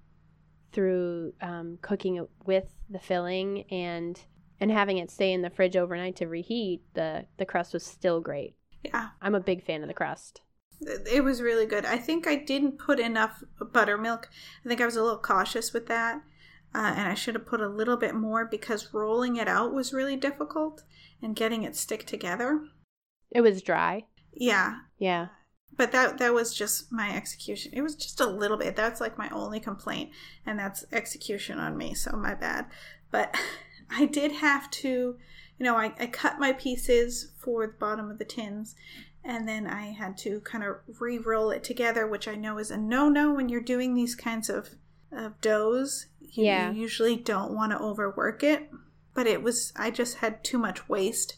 through 0.74 1.32
um, 1.40 1.78
cooking 1.80 2.16
it 2.16 2.28
with 2.44 2.66
the 2.90 2.98
filling 2.98 3.62
and 3.70 4.20
and 4.60 4.70
having 4.70 4.98
it 4.98 5.10
stay 5.10 5.32
in 5.32 5.42
the 5.42 5.50
fridge 5.50 5.76
overnight 5.76 6.16
to 6.16 6.26
reheat. 6.26 6.82
The 6.94 7.26
the 7.38 7.46
crust 7.46 7.72
was 7.72 7.84
still 7.84 8.20
great. 8.20 8.54
yeah. 8.82 9.08
I'm 9.22 9.34
a 9.34 9.40
big 9.40 9.64
fan 9.64 9.82
of 9.82 9.88
the 9.88 9.94
crust. 9.94 10.42
It 10.80 11.24
was 11.24 11.40
really 11.40 11.64
good. 11.66 11.86
I 11.86 11.96
think 11.96 12.26
I 12.26 12.34
didn't 12.36 12.78
put 12.78 12.98
enough 13.00 13.42
buttermilk. 13.72 14.28
I 14.64 14.68
think 14.68 14.80
I 14.80 14.84
was 14.84 14.96
a 14.96 15.02
little 15.02 15.18
cautious 15.18 15.72
with 15.72 15.86
that. 15.86 16.20
Uh, 16.74 16.92
and 16.96 17.08
I 17.08 17.14
should 17.14 17.36
have 17.36 17.46
put 17.46 17.60
a 17.60 17.68
little 17.68 17.96
bit 17.96 18.14
more 18.16 18.44
because 18.44 18.92
rolling 18.92 19.36
it 19.36 19.46
out 19.46 19.72
was 19.72 19.92
really 19.92 20.16
difficult 20.16 20.82
and 21.22 21.36
getting 21.36 21.62
it 21.62 21.76
stick 21.76 22.04
together. 22.04 22.60
It 23.30 23.40
was 23.42 23.62
dry. 23.62 24.06
Yeah, 24.32 24.78
Yeah. 24.98 25.28
But 25.76 25.92
that 25.92 26.18
that 26.18 26.34
was 26.34 26.54
just 26.54 26.90
my 26.92 27.14
execution. 27.14 27.72
It 27.74 27.82
was 27.82 27.94
just 27.96 28.20
a 28.20 28.26
little 28.26 28.56
bit. 28.56 28.76
That's 28.76 29.00
like 29.00 29.18
my 29.18 29.28
only 29.30 29.60
complaint, 29.60 30.10
and 30.46 30.58
that's 30.58 30.84
execution 30.92 31.58
on 31.58 31.76
me. 31.76 31.94
So 31.94 32.12
my 32.16 32.34
bad. 32.34 32.66
But 33.10 33.34
I 33.90 34.06
did 34.06 34.32
have 34.32 34.70
to, 34.72 34.88
you 35.58 35.64
know, 35.64 35.76
I, 35.76 35.92
I 35.98 36.06
cut 36.06 36.38
my 36.38 36.52
pieces 36.52 37.32
for 37.38 37.66
the 37.66 37.72
bottom 37.74 38.10
of 38.10 38.18
the 38.18 38.24
tins, 38.24 38.74
and 39.24 39.46
then 39.48 39.66
I 39.66 39.92
had 39.92 40.16
to 40.18 40.40
kind 40.40 40.64
of 40.64 40.76
re-roll 41.00 41.50
it 41.50 41.62
together, 41.64 42.06
which 42.06 42.26
I 42.26 42.34
know 42.34 42.58
is 42.58 42.70
a 42.70 42.76
no-no 42.76 43.32
when 43.34 43.48
you're 43.48 43.60
doing 43.60 43.94
these 43.94 44.14
kinds 44.14 44.48
of 44.48 44.70
of 45.12 45.40
doughs. 45.40 46.06
You, 46.20 46.44
Yeah. 46.44 46.70
you 46.72 46.80
usually 46.80 47.14
don't 47.16 47.52
want 47.54 47.70
to 47.72 47.78
overwork 47.78 48.42
it, 48.42 48.70
but 49.14 49.26
it 49.26 49.42
was 49.42 49.72
I 49.76 49.90
just 49.90 50.16
had 50.16 50.42
too 50.42 50.58
much 50.58 50.88
waste. 50.88 51.36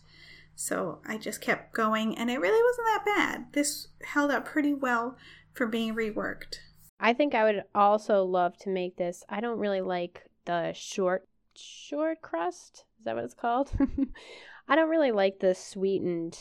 So 0.58 1.00
I 1.06 1.18
just 1.18 1.42
kept 1.42 1.75
going, 1.75 2.16
and 2.16 2.30
it 2.30 2.40
really 2.40 2.62
wasn't 2.62 2.86
that 2.86 3.04
bad. 3.04 3.52
This 3.52 3.88
held 4.02 4.30
up 4.30 4.46
pretty 4.46 4.72
well 4.72 5.16
for 5.52 5.66
being 5.66 5.94
reworked. 5.94 6.56
I 6.98 7.12
think 7.12 7.34
I 7.34 7.44
would 7.44 7.62
also 7.75 8.25
love 8.25 8.56
to 8.58 8.70
make 8.70 8.96
this. 8.96 9.22
I 9.28 9.40
don't 9.40 9.58
really 9.58 9.82
like 9.82 10.25
the 10.46 10.72
short 10.72 11.28
short 11.54 12.22
crust. 12.22 12.84
Is 12.98 13.04
that 13.04 13.14
what 13.14 13.25
it's 13.25 13.34
called? 13.34 13.70
I 14.68 14.76
don't 14.76 14.88
really 14.88 15.12
like 15.12 15.40
the 15.40 15.54
sweetened 15.54 16.38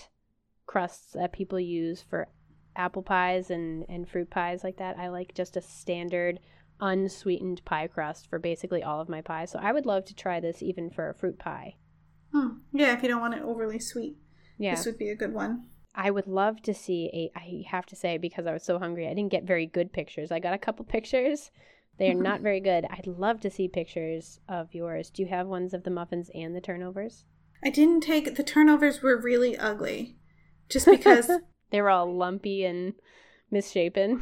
crusts 0.65 1.11
that 1.13 1.33
people 1.33 1.59
use 1.59 2.01
for 2.01 2.27
apple 2.75 3.03
pies 3.03 3.49
and 3.49 3.85
and 3.89 4.07
fruit 4.07 4.29
pies 4.29 4.63
like 4.63 4.77
that. 4.77 4.97
I 4.97 5.09
like 5.09 5.33
just 5.33 5.57
a 5.57 5.61
standard 5.61 6.39
unsweetened 6.79 7.63
pie 7.65 7.87
crust 7.87 8.27
for 8.29 8.39
basically 8.39 8.81
all 8.81 9.01
of 9.01 9.09
my 9.09 9.21
pies. 9.21 9.51
So 9.51 9.59
I 9.59 9.73
would 9.73 9.85
love 9.85 10.05
to 10.05 10.15
try 10.15 10.39
this 10.39 10.63
even 10.63 10.89
for 10.89 11.09
a 11.09 11.13
fruit 11.13 11.37
pie. 11.37 11.75
Hmm. 12.35 12.57
Yeah, 12.73 12.93
if 12.93 13.01
you 13.01 13.07
don't 13.07 13.21
want 13.21 13.33
it 13.33 13.43
overly 13.43 13.79
sweet, 13.79 14.17
Yeah. 14.57 14.75
this 14.75 14.85
would 14.85 14.97
be 14.97 15.09
a 15.09 15.15
good 15.15 15.33
one. 15.33 15.69
I 15.93 16.11
would 16.11 16.27
love 16.27 16.61
to 16.63 16.73
see 16.73 17.09
a. 17.13 17.39
I 17.39 17.63
have 17.69 17.85
to 17.85 17.95
say 17.95 18.17
because 18.17 18.45
I 18.45 18.51
was 18.51 18.63
so 18.63 18.77
hungry, 18.77 19.07
I 19.07 19.13
didn't 19.13 19.31
get 19.31 19.45
very 19.45 19.65
good 19.65 19.93
pictures. 19.93 20.31
I 20.33 20.39
got 20.39 20.53
a 20.53 20.57
couple 20.57 20.83
pictures. 20.83 21.49
They 21.97 22.09
are 22.11 22.13
not 22.13 22.41
very 22.49 22.59
good. 22.59 22.85
I'd 22.89 23.07
love 23.07 23.39
to 23.41 23.49
see 23.49 23.69
pictures 23.69 24.41
of 24.49 24.73
yours. 24.73 25.09
Do 25.09 25.21
you 25.21 25.29
have 25.29 25.47
ones 25.47 25.73
of 25.73 25.83
the 25.83 25.91
muffins 25.91 26.29
and 26.35 26.53
the 26.53 26.59
turnovers? 26.59 27.23
I 27.63 27.69
didn't 27.69 28.01
take 28.01 28.35
the 28.35 28.43
turnovers 28.43 29.01
were 29.01 29.15
really 29.17 29.57
ugly, 29.57 30.17
just 30.67 30.85
because 30.85 31.31
they 31.71 31.81
were 31.81 31.89
all 31.89 32.13
lumpy 32.13 32.65
and 32.65 32.95
misshapen. 33.49 34.21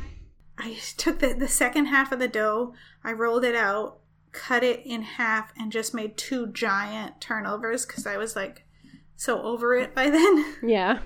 I 0.60 0.78
took 0.98 1.18
the 1.18 1.34
the 1.34 1.48
second 1.48 1.88
half 1.88 2.12
of 2.12 2.20
the 2.20 2.28
dough, 2.28 2.76
I 3.04 3.12
rolled 3.14 3.44
it 3.44 3.56
out, 3.56 4.02
cut 4.34 4.64
it 4.64 4.82
in 4.86 5.02
half, 5.04 5.54
and 5.58 5.72
just 5.72 5.94
made 5.94 6.18
two 6.18 6.48
giant 6.48 7.22
turnovers 7.22 7.86
because 7.86 8.06
I 8.06 8.18
was 8.18 8.36
like 8.36 8.66
so 9.16 9.42
over 9.42 9.76
it 9.76 9.96
by 9.96 10.10
then. 10.10 10.46
Yeah. 10.64 11.00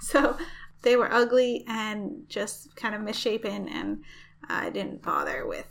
So 0.00 0.36
they 0.82 0.96
were 0.96 1.10
ugly 1.12 1.64
and 1.66 2.24
just 2.28 2.76
kind 2.76 2.94
of 2.94 3.00
misshapen, 3.00 3.68
and 3.68 4.02
I 4.48 4.70
didn't 4.70 5.02
bother 5.02 5.46
with 5.46 5.66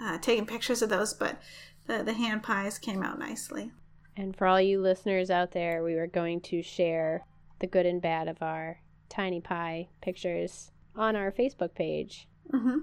uh, 0.00 0.18
taking 0.18 0.46
pictures 0.46 0.82
of 0.82 0.90
those, 0.90 1.14
but 1.14 1.40
the, 1.86 2.02
the 2.02 2.12
hand 2.12 2.42
pies 2.42 2.78
came 2.78 3.02
out 3.02 3.18
nicely. 3.18 3.72
And 4.16 4.36
for 4.36 4.46
all 4.46 4.60
you 4.60 4.80
listeners 4.80 5.30
out 5.30 5.52
there, 5.52 5.82
we 5.82 5.94
were 5.94 6.06
going 6.06 6.40
to 6.42 6.62
share 6.62 7.24
the 7.60 7.66
good 7.66 7.86
and 7.86 8.02
bad 8.02 8.28
of 8.28 8.42
our 8.42 8.80
tiny 9.08 9.40
pie 9.40 9.88
pictures 10.02 10.70
on 10.94 11.16
our 11.16 11.30
Facebook 11.32 11.74
page. 11.74 12.28
hmm 12.50 12.78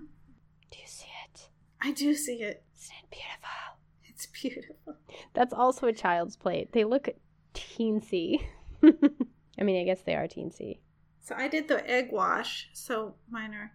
Do 0.72 0.79
you 0.79 0.88
see 0.88 1.08
it? 1.25 1.50
I 1.82 1.91
do 1.91 2.15
see 2.15 2.41
it. 2.41 2.63
Isn't 2.77 2.96
it 3.03 3.10
beautiful? 3.10 3.50
It's 4.05 4.25
beautiful. 4.27 4.96
That's 5.34 5.53
also 5.53 5.88
a 5.88 5.93
child's 5.93 6.36
plate. 6.36 6.72
They 6.72 6.84
look 6.84 7.10
teensy. 7.53 8.41
I 8.84 9.63
mean, 9.63 9.81
I 9.81 9.86
guess 9.86 10.01
they 10.01 10.15
are 10.15 10.27
teensy. 10.27 10.79
So 11.22 11.36
I 11.36 11.48
did 11.48 11.67
the 11.67 11.88
egg 11.89 12.10
wash, 12.12 12.69
so 12.74 13.15
mine 13.29 13.53
are 13.53 13.74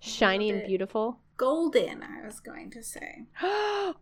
Shiny 0.00 0.50
and 0.50 0.66
beautiful. 0.66 1.20
golden, 1.36 2.02
I 2.02 2.24
was 2.24 2.40
going 2.40 2.70
to 2.72 2.82
say. 2.82 3.24
oh, 3.42 3.94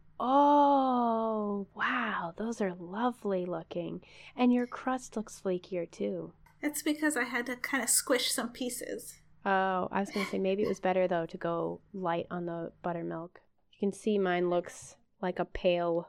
wow. 1.75 2.35
Those 2.37 2.61
are 2.61 2.75
lovely 2.75 3.47
looking. 3.47 4.03
And 4.37 4.53
your 4.53 4.67
crust 4.67 5.17
looks 5.17 5.41
flakier 5.45 5.91
too. 5.91 6.33
It's 6.61 6.83
because 6.83 7.17
I 7.17 7.25
had 7.25 7.47
to 7.47 7.57
kind 7.57 7.83
of 7.83 7.91
squish 7.91 8.31
some 8.33 8.51
pieces. 8.51 9.19
Oh, 9.45 9.89
I 9.91 10.01
was 10.01 10.11
going 10.11 10.27
to 10.27 10.31
say 10.33 10.39
maybe 10.39 10.63
it 10.63 10.69
was 10.69 10.81
better 10.81 11.09
though 11.09 11.27
to 11.27 11.37
go 11.37 11.81
light 11.93 12.27
on 12.31 12.47
the 12.47 12.73
buttermilk. 12.83 13.41
You 13.83 13.91
can 13.91 13.99
see 13.99 14.17
mine 14.17 14.49
looks 14.49 14.95
like 15.21 15.41
a 15.41 15.45
pale 15.45 16.09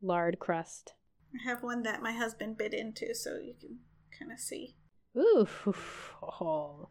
lard 0.00 0.38
crust. 0.38 0.94
I 1.34 1.50
have 1.50 1.64
one 1.64 1.82
that 1.82 2.00
my 2.00 2.12
husband 2.12 2.56
bit 2.56 2.72
into, 2.72 3.12
so 3.12 3.38
you 3.38 3.54
can 3.60 3.80
kind 4.16 4.30
of 4.30 4.38
see. 4.38 4.76
Ooh, 5.16 5.48
oh. 6.22 6.90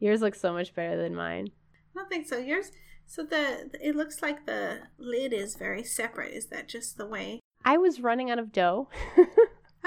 yours 0.00 0.22
looks 0.22 0.40
so 0.40 0.54
much 0.54 0.74
better 0.74 0.96
than 0.96 1.14
mine. 1.14 1.48
I 1.94 1.98
don't 1.98 2.08
think 2.08 2.26
so. 2.26 2.38
Yours, 2.38 2.72
so 3.04 3.22
the 3.22 3.68
it 3.82 3.94
looks 3.94 4.22
like 4.22 4.46
the 4.46 4.78
lid 4.96 5.34
is 5.34 5.56
very 5.56 5.84
separate. 5.84 6.32
Is 6.32 6.46
that 6.46 6.70
just 6.70 6.96
the 6.96 7.06
way? 7.06 7.40
I 7.62 7.76
was 7.76 8.00
running 8.00 8.30
out 8.30 8.38
of 8.38 8.52
dough. 8.52 8.88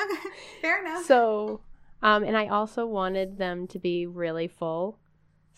Okay, 0.01 0.29
fair 0.61 0.85
enough. 0.85 1.03
so, 1.03 1.59
um, 2.01 2.23
and 2.23 2.37
I 2.37 2.47
also 2.47 2.85
wanted 2.85 3.37
them 3.37 3.67
to 3.67 3.79
be 3.79 4.05
really 4.05 4.47
full. 4.47 4.97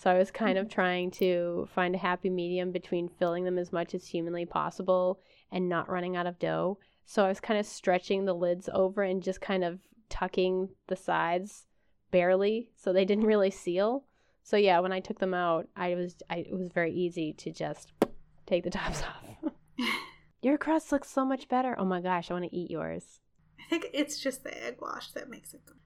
So 0.01 0.09
I 0.09 0.17
was 0.17 0.31
kind 0.31 0.57
of 0.57 0.65
mm-hmm. 0.65 0.73
trying 0.73 1.11
to 1.11 1.67
find 1.75 1.93
a 1.93 1.99
happy 1.99 2.31
medium 2.31 2.71
between 2.71 3.07
filling 3.07 3.43
them 3.43 3.59
as 3.59 3.71
much 3.71 3.93
as 3.93 4.07
humanly 4.07 4.47
possible 4.47 5.19
and 5.51 5.69
not 5.69 5.91
running 5.91 6.15
out 6.15 6.25
of 6.25 6.39
dough. 6.39 6.79
So 7.05 7.23
I 7.23 7.27
was 7.27 7.39
kind 7.39 7.59
of 7.59 7.67
stretching 7.67 8.25
the 8.25 8.33
lids 8.33 8.67
over 8.73 9.03
and 9.03 9.21
just 9.21 9.41
kind 9.41 9.63
of 9.63 9.79
tucking 10.09 10.69
the 10.87 10.95
sides 10.95 11.67
barely 12.09 12.71
so 12.75 12.91
they 12.91 13.05
didn't 13.05 13.25
really 13.25 13.51
seal. 13.51 14.05
So 14.41 14.57
yeah, 14.57 14.79
when 14.79 14.91
I 14.91 15.01
took 15.01 15.19
them 15.19 15.35
out, 15.35 15.67
I 15.75 15.93
was 15.93 16.15
I, 16.31 16.37
it 16.37 16.51
was 16.51 16.71
very 16.73 16.93
easy 16.95 17.33
to 17.33 17.51
just 17.51 17.91
take 18.47 18.63
the 18.63 18.71
tops 18.71 19.03
off. 19.43 19.53
Your 20.41 20.57
crust 20.57 20.91
looks 20.91 21.11
so 21.11 21.23
much 21.23 21.47
better. 21.47 21.75
Oh 21.77 21.85
my 21.85 22.01
gosh, 22.01 22.31
I 22.31 22.33
want 22.33 22.45
to 22.45 22.55
eat 22.55 22.71
yours. 22.71 23.19
I 23.59 23.69
think 23.69 23.85
it's 23.93 24.19
just 24.19 24.43
the 24.43 24.65
egg 24.65 24.77
wash 24.81 25.11
that 25.11 25.29
makes 25.29 25.53
it 25.53 25.63
good. 25.63 25.77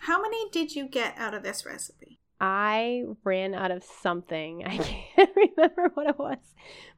How 0.00 0.20
many 0.20 0.50
did 0.50 0.74
you 0.74 0.86
get 0.86 1.16
out 1.16 1.32
of 1.32 1.42
this 1.42 1.64
recipe? 1.64 2.18
I 2.42 3.04
ran 3.22 3.54
out 3.54 3.70
of 3.70 3.84
something. 3.84 4.64
I 4.66 4.76
can't 4.76 5.30
remember 5.56 5.92
what 5.94 6.08
it 6.08 6.18
was. 6.18 6.38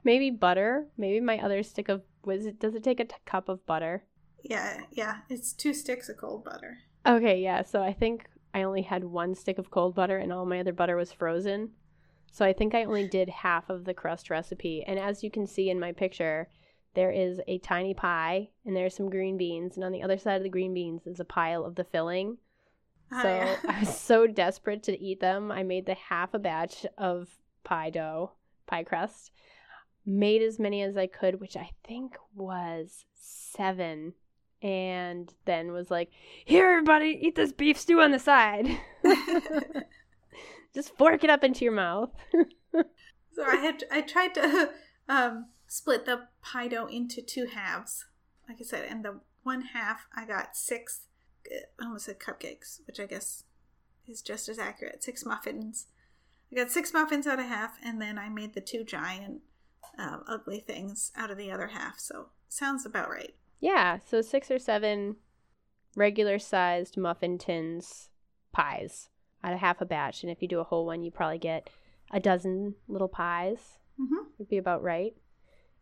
Maybe 0.03 0.31
butter. 0.31 0.87
Maybe 0.97 1.21
my 1.21 1.39
other 1.39 1.63
stick 1.63 1.91
of 1.91 2.03
was 2.25 2.47
it? 2.47 2.59
Does 2.59 2.75
it 2.75 2.83
take 2.83 2.99
a 2.99 3.05
t- 3.05 3.15
cup 3.27 3.51
of 3.51 3.65
butter? 3.67 4.05
Yeah, 4.43 4.81
yeah, 4.91 5.19
it's 5.29 5.53
two 5.53 5.75
sticks 5.75 6.09
of 6.09 6.17
cold 6.17 6.45
butter. 6.45 6.79
Okay, 7.07 7.41
yeah. 7.43 7.63
So 7.63 7.83
I 7.83 7.93
think 7.93 8.27
I 8.55 8.63
only 8.63 8.83
had 8.83 9.05
one 9.05 9.35
stick 9.35 9.59
of 9.59 9.71
cold 9.71 9.95
butter, 9.95 10.17
and 10.17 10.33
all 10.33 10.47
my 10.47 10.61
other 10.61 10.73
butter 10.73 10.97
was 10.97 11.13
frozen. 11.13 11.71
So 12.33 12.45
I 12.45 12.55
think 12.55 12.75
I 12.75 12.85
only 12.85 13.07
did 13.07 13.29
half 13.29 13.69
of 13.69 13.85
the 13.85 13.95
crust 13.95 14.31
recipe. 14.31 14.83
And 14.87 14.99
as 14.99 15.23
you 15.23 15.31
can 15.31 15.47
see 15.47 15.69
in 15.71 15.79
my 15.79 15.93
picture, 15.93 16.49
there 16.95 17.11
is 17.11 17.41
a 17.47 17.59
tiny 17.59 17.93
pie, 17.93 18.49
and 18.65 18.75
there's 18.75 18.97
some 18.97 19.11
green 19.11 19.37
beans, 19.37 19.77
and 19.77 19.85
on 19.85 19.93
the 19.93 20.03
other 20.03 20.17
side 20.19 20.39
of 20.39 20.43
the 20.43 20.49
green 20.49 20.73
beans 20.73 21.07
is 21.07 21.21
a 21.21 21.25
pile 21.25 21.65
of 21.65 21.75
the 21.75 21.85
filling. 21.85 22.39
So. 23.23 23.57
I 23.69 23.81
was 23.81 23.99
so 23.99 24.27
desperate 24.27 24.83
to 24.85 24.99
eat 24.99 25.21
them. 25.21 25.51
I 25.51 25.63
made 25.63 25.87
the 25.87 25.95
half 25.95 26.35
a 26.35 26.39
batch 26.39 26.87
of 26.99 27.29
pie 27.63 27.91
dough, 27.91 28.33
pie 28.67 28.85
crust. 28.85 29.31
made 30.07 30.43
as 30.43 30.59
many 30.59 30.83
as 30.83 30.97
I 30.97 31.07
could, 31.07 31.41
which 31.41 31.57
I 31.57 31.71
think 31.87 32.17
was 32.35 33.07
seven, 33.15 34.15
and 34.63 35.33
then 35.45 35.73
was 35.73 35.91
like, 35.91 36.11
"Here, 36.45 36.69
everybody, 36.71 37.19
eat 37.23 37.35
this 37.37 37.53
beef 37.53 37.79
stew 37.79 38.01
on 38.01 38.11
the 38.11 38.19
side." 38.19 38.67
Just 40.75 40.97
fork 40.97 41.23
it 41.23 41.31
up 41.31 41.45
into 41.45 41.65
your 41.65 41.75
mouth. 41.75 42.11
so 42.73 43.45
I 43.45 43.57
had 43.57 43.85
I 43.91 44.01
tried 44.01 44.35
to 44.35 44.71
um, 45.09 45.47
split 45.69 46.05
the 46.07 46.29
pie 46.43 46.69
dough 46.69 46.87
into 46.87 47.23
two 47.23 47.47
halves, 47.47 48.07
like 48.49 48.59
I 48.61 48.65
said, 48.65 48.87
and 48.91 49.05
the 49.05 49.21
one 49.43 49.63
half 49.73 50.07
I 50.15 50.27
got 50.27 50.57
six. 50.57 51.07
I 51.81 51.85
almost 51.85 52.07
said 52.07 52.19
cupcakes, 52.19 52.81
which 52.87 53.01
I 53.01 53.07
guess 53.07 53.45
is 54.07 54.23
just 54.23 54.49
as 54.49 54.59
accurate. 54.59 55.03
Six 55.03 55.25
muffins. 55.25 55.87
I 56.53 56.57
got 56.57 56.71
six 56.71 56.93
muffins 56.93 57.27
out 57.27 57.39
of 57.39 57.47
half, 57.47 57.79
and 57.83 58.01
then 58.01 58.19
I 58.19 58.29
made 58.29 58.55
the 58.55 58.61
two 58.61 58.85
giant 58.85 59.41
um, 59.99 60.25
ugly 60.29 60.61
things 60.61 61.13
out 61.17 61.31
of 61.31 61.39
the 61.39 61.51
other 61.51 61.69
half. 61.69 61.99
So 61.99 62.27
sounds 62.49 62.87
about 62.87 63.11
right. 63.11 63.35
Yeah, 63.61 63.99
so 63.99 64.21
six 64.21 64.51
or 64.51 64.59
seven 64.59 65.17
regular 65.97 66.39
sized 66.39 66.97
muffin 66.97 67.39
tins 67.39 68.11
pies 68.53 69.09
out 69.43 69.53
of 69.53 69.61
half 69.61 69.81
a 69.81 69.87
batch, 69.87 70.23
and 70.23 70.31
if 70.31 70.43
you 70.43 70.49
do 70.49 70.61
a 70.61 70.65
whole 70.65 70.87
one, 70.87 71.03
you 71.03 71.11
probably 71.11 71.39
get 71.39 71.71
a 72.13 72.21
dozen 72.21 72.75
little 72.89 73.09
pies. 73.09 73.79
Mm-hmm. 74.01 74.29
Would 74.39 74.49
be 74.49 74.59
about 74.59 74.83
right. 74.83 75.15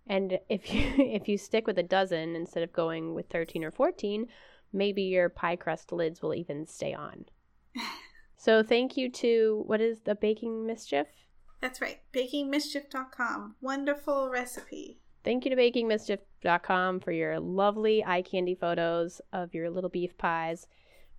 And 0.07 0.39
if 0.49 0.73
you 0.73 0.83
if 0.99 1.29
you 1.29 1.39
stick 1.39 1.67
with 1.67 1.79
a 1.79 1.83
dozen 1.83 2.37
instead 2.37 2.63
of 2.63 2.73
going 2.73 3.15
with 3.15 3.27
thirteen 3.29 3.65
or 3.65 3.71
fourteen, 3.71 4.29
maybe 4.73 5.03
your 5.03 5.29
pie 5.29 5.57
crust 5.57 5.93
lids 5.93 6.23
will 6.23 6.35
even 6.35 6.67
stay 6.67 6.95
on. 6.95 7.25
so 8.37 8.63
thank 8.63 8.97
you 8.97 9.11
to 9.11 9.63
what 9.67 9.81
is 9.81 10.01
the 10.01 10.15
baking 10.15 10.67
mischief? 10.67 11.07
That's 11.61 11.81
right. 11.81 12.01
BakingMischief.com. 12.13 13.55
Wonderful 13.61 14.29
recipe. 14.29 14.99
Thank 15.25 15.45
you 15.45 15.55
to 15.55 15.57
BakingMischief.com 15.57 17.01
for 17.01 17.13
your 17.13 17.39
lovely 17.39 18.05
eye 18.05 18.23
candy 18.23 18.57
photos 18.57 19.21
of 19.33 19.55
your 19.55 19.71
little 19.71 19.89
beef 19.89 20.19
pies, 20.19 20.67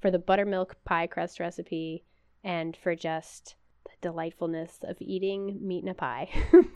for 0.01 0.11
the 0.11 0.19
buttermilk 0.19 0.75
pie 0.83 1.07
crust 1.07 1.39
recipe, 1.39 2.03
and 2.43 2.75
for 2.75 2.93
just 2.95 3.55
the 3.85 3.91
delightfulness 4.01 4.79
of 4.83 4.97
eating 4.99 5.57
meat 5.65 5.83
in 5.83 5.89
a 5.89 5.93
pie. 5.93 6.29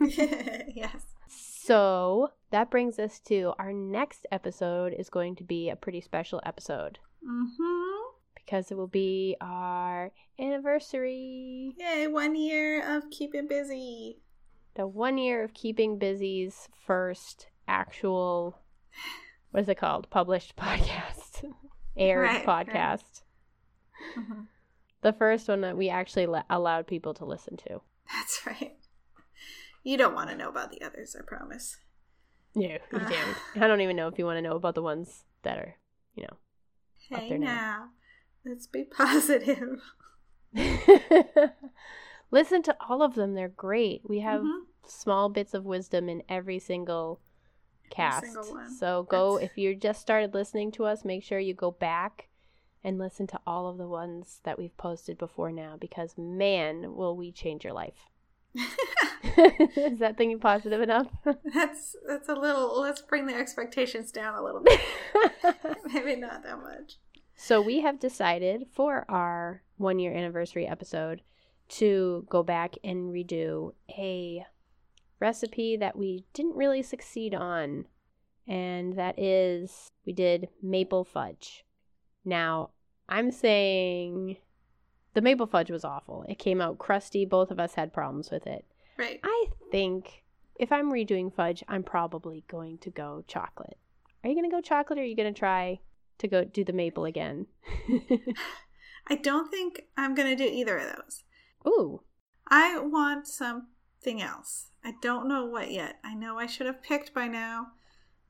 yes. 0.74 1.07
So 1.68 2.30
that 2.50 2.70
brings 2.70 2.98
us 2.98 3.20
to 3.28 3.52
our 3.58 3.72
next 3.72 4.26
episode 4.32 4.92
is 4.92 5.10
going 5.10 5.36
to 5.36 5.44
be 5.44 5.68
a 5.68 5.76
pretty 5.76 6.00
special 6.00 6.40
episode. 6.44 6.98
Mm-hmm 7.24 7.88
because 8.48 8.70
it 8.70 8.78
will 8.78 8.86
be 8.86 9.36
our 9.42 10.10
anniversary. 10.40 11.74
Yay, 11.78 12.06
one 12.06 12.34
year 12.34 12.96
of 12.96 13.10
keeping 13.10 13.46
busy. 13.46 14.20
The 14.74 14.86
one 14.86 15.18
year 15.18 15.44
of 15.44 15.52
keeping 15.52 15.98
busy's 15.98 16.68
first 16.86 17.48
actual, 17.66 18.58
what 19.50 19.60
is 19.60 19.68
it 19.68 19.76
called? 19.76 20.08
Published 20.08 20.56
podcast, 20.56 21.44
aired 21.94 22.22
right, 22.22 22.46
podcast. 22.46 22.68
Right. 22.68 24.18
Mm-hmm. 24.18 24.40
The 25.02 25.12
first 25.12 25.46
one 25.46 25.60
that 25.60 25.76
we 25.76 25.90
actually 25.90 26.26
allowed 26.48 26.86
people 26.86 27.12
to 27.14 27.26
listen 27.26 27.58
to. 27.58 27.82
That's 28.10 28.46
right. 28.46 28.76
You 29.88 29.96
don't 29.96 30.14
want 30.14 30.28
to 30.28 30.36
know 30.36 30.50
about 30.50 30.70
the 30.70 30.82
others, 30.82 31.16
I 31.18 31.22
promise. 31.26 31.78
No, 32.54 32.66
you 32.68 32.78
uh. 32.92 33.08
don't. 33.08 33.62
I 33.62 33.66
don't 33.66 33.80
even 33.80 33.96
know 33.96 34.06
if 34.08 34.18
you 34.18 34.26
want 34.26 34.36
to 34.36 34.42
know 34.42 34.54
about 34.54 34.74
the 34.74 34.82
ones 34.82 35.24
that 35.44 35.56
are, 35.56 35.76
you 36.14 36.24
know, 36.24 37.18
hey 37.18 37.38
now. 37.38 37.46
now. 37.46 37.88
Let's 38.44 38.66
be 38.66 38.84
positive. 38.84 39.80
Listen 42.30 42.62
to 42.64 42.76
all 42.86 43.00
of 43.00 43.14
them. 43.14 43.32
They're 43.32 43.48
great. 43.48 44.02
We 44.06 44.20
have 44.20 44.42
mm-hmm. 44.42 44.66
small 44.86 45.30
bits 45.30 45.54
of 45.54 45.64
wisdom 45.64 46.10
in 46.10 46.22
every 46.28 46.58
single 46.58 47.22
cast. 47.88 48.26
Every 48.26 48.42
single 48.44 48.68
so 48.78 49.04
go 49.04 49.38
That's... 49.38 49.52
if 49.52 49.56
you 49.56 49.74
just 49.74 50.02
started 50.02 50.34
listening 50.34 50.70
to 50.72 50.84
us, 50.84 51.02
make 51.02 51.24
sure 51.24 51.38
you 51.38 51.54
go 51.54 51.70
back 51.70 52.28
and 52.84 52.98
listen 52.98 53.26
to 53.28 53.40
all 53.46 53.66
of 53.66 53.78
the 53.78 53.88
ones 53.88 54.40
that 54.44 54.58
we've 54.58 54.76
posted 54.76 55.16
before 55.16 55.50
now 55.50 55.78
because 55.80 56.18
man, 56.18 56.94
will 56.94 57.16
we 57.16 57.32
change 57.32 57.64
your 57.64 57.72
life. 57.72 58.10
Is 59.76 59.98
that 59.98 60.16
thinking 60.16 60.40
positive 60.40 60.80
enough? 60.80 61.08
that's 61.54 61.96
that's 62.06 62.28
a 62.28 62.34
little 62.34 62.80
let's 62.80 63.02
bring 63.02 63.26
the 63.26 63.34
expectations 63.34 64.10
down 64.10 64.34
a 64.34 64.42
little 64.42 64.62
bit. 64.62 64.80
Maybe 65.92 66.16
not 66.16 66.42
that 66.42 66.58
much. 66.58 66.98
So 67.34 67.60
we 67.60 67.80
have 67.80 68.00
decided 68.00 68.66
for 68.74 69.04
our 69.08 69.62
one 69.76 69.98
year 69.98 70.12
anniversary 70.12 70.66
episode 70.66 71.22
to 71.68 72.26
go 72.28 72.42
back 72.42 72.76
and 72.82 73.12
redo 73.12 73.72
a 73.90 74.44
recipe 75.20 75.76
that 75.76 75.96
we 75.96 76.24
didn't 76.32 76.56
really 76.56 76.82
succeed 76.82 77.34
on. 77.34 77.86
And 78.46 78.94
that 78.94 79.18
is, 79.18 79.92
we 80.06 80.12
did 80.12 80.48
maple 80.62 81.04
fudge. 81.04 81.64
Now, 82.24 82.70
I'm 83.08 83.30
saying 83.30 84.38
the 85.18 85.22
maple 85.22 85.48
fudge 85.48 85.70
was 85.70 85.84
awful. 85.84 86.24
It 86.28 86.38
came 86.38 86.60
out 86.60 86.78
crusty. 86.78 87.24
Both 87.24 87.50
of 87.50 87.58
us 87.58 87.74
had 87.74 87.92
problems 87.92 88.30
with 88.30 88.46
it. 88.46 88.64
Right. 88.96 89.18
I 89.24 89.46
think 89.72 90.22
if 90.54 90.70
I'm 90.70 90.92
redoing 90.92 91.34
fudge, 91.34 91.64
I'm 91.66 91.82
probably 91.82 92.44
going 92.46 92.78
to 92.78 92.90
go 92.90 93.24
chocolate. 93.26 93.78
Are 94.22 94.30
you 94.30 94.36
going 94.36 94.48
to 94.48 94.56
go 94.56 94.60
chocolate 94.60 94.98
or 94.98 95.02
are 95.02 95.04
you 95.06 95.16
going 95.16 95.34
to 95.34 95.38
try 95.38 95.80
to 96.18 96.28
go 96.28 96.44
do 96.44 96.64
the 96.64 96.72
maple 96.72 97.04
again. 97.04 97.46
I 99.08 99.16
don't 99.16 99.50
think 99.50 99.82
I'm 99.96 100.14
going 100.14 100.36
to 100.36 100.44
do 100.44 100.50
either 100.50 100.78
of 100.78 100.96
those. 100.96 101.24
Ooh. 101.66 102.02
I 102.48 102.78
want 102.78 103.26
something 103.26 104.20
else. 104.20 104.66
I 104.84 104.94
don't 105.00 105.28
know 105.28 105.44
what 105.44 105.70
yet. 105.70 105.96
I 106.04 106.14
know 106.14 106.38
I 106.38 106.46
should 106.46 106.66
have 106.66 106.82
picked 106.82 107.14
by 107.14 107.28
now, 107.28 107.68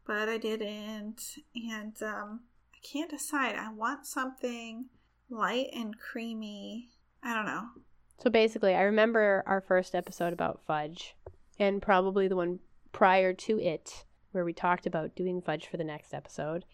but 0.07 0.29
I 0.29 0.39
didn't. 0.39 1.21
And 1.55 1.95
um, 2.03 2.41
I 2.75 2.79
can't 2.87 3.11
decide. 3.11 3.57
I 3.57 3.73
want 3.73 4.07
something 4.07 4.87
light 5.31 5.69
and 5.75 5.99
creamy. 5.99 6.91
I 7.23 7.35
don't 7.35 7.47
know. 7.47 7.65
So 8.23 8.31
basically, 8.31 8.75
I 8.75 8.83
remember 8.83 9.43
our 9.47 9.61
first 9.61 9.95
episode 9.95 10.33
about 10.33 10.61
fudge, 10.67 11.15
and 11.59 11.81
probably 11.81 12.29
the 12.29 12.37
one 12.37 12.59
prior 12.93 13.33
to 13.33 13.61
it, 13.61 14.05
where 14.33 14.45
we 14.45 14.53
talked 14.53 14.87
about 14.87 15.15
doing 15.15 15.41
fudge 15.41 15.67
for 15.67 15.77
the 15.77 15.85
next 15.85 16.13
episode 16.13 16.65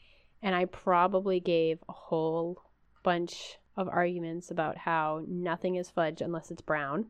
and 0.45 0.55
I 0.55 0.67
probably 0.67 1.41
gave 1.41 1.79
a 1.89 1.93
whole 1.93 2.63
bunch 3.03 3.59
of 3.77 3.89
arguments 3.89 4.51
about 4.51 4.77
how 4.77 5.25
nothing 5.27 5.77
is 5.77 5.91
fudge 5.91 6.21
unless 6.21 6.51
it's 6.51 6.61
brown, 6.61 7.07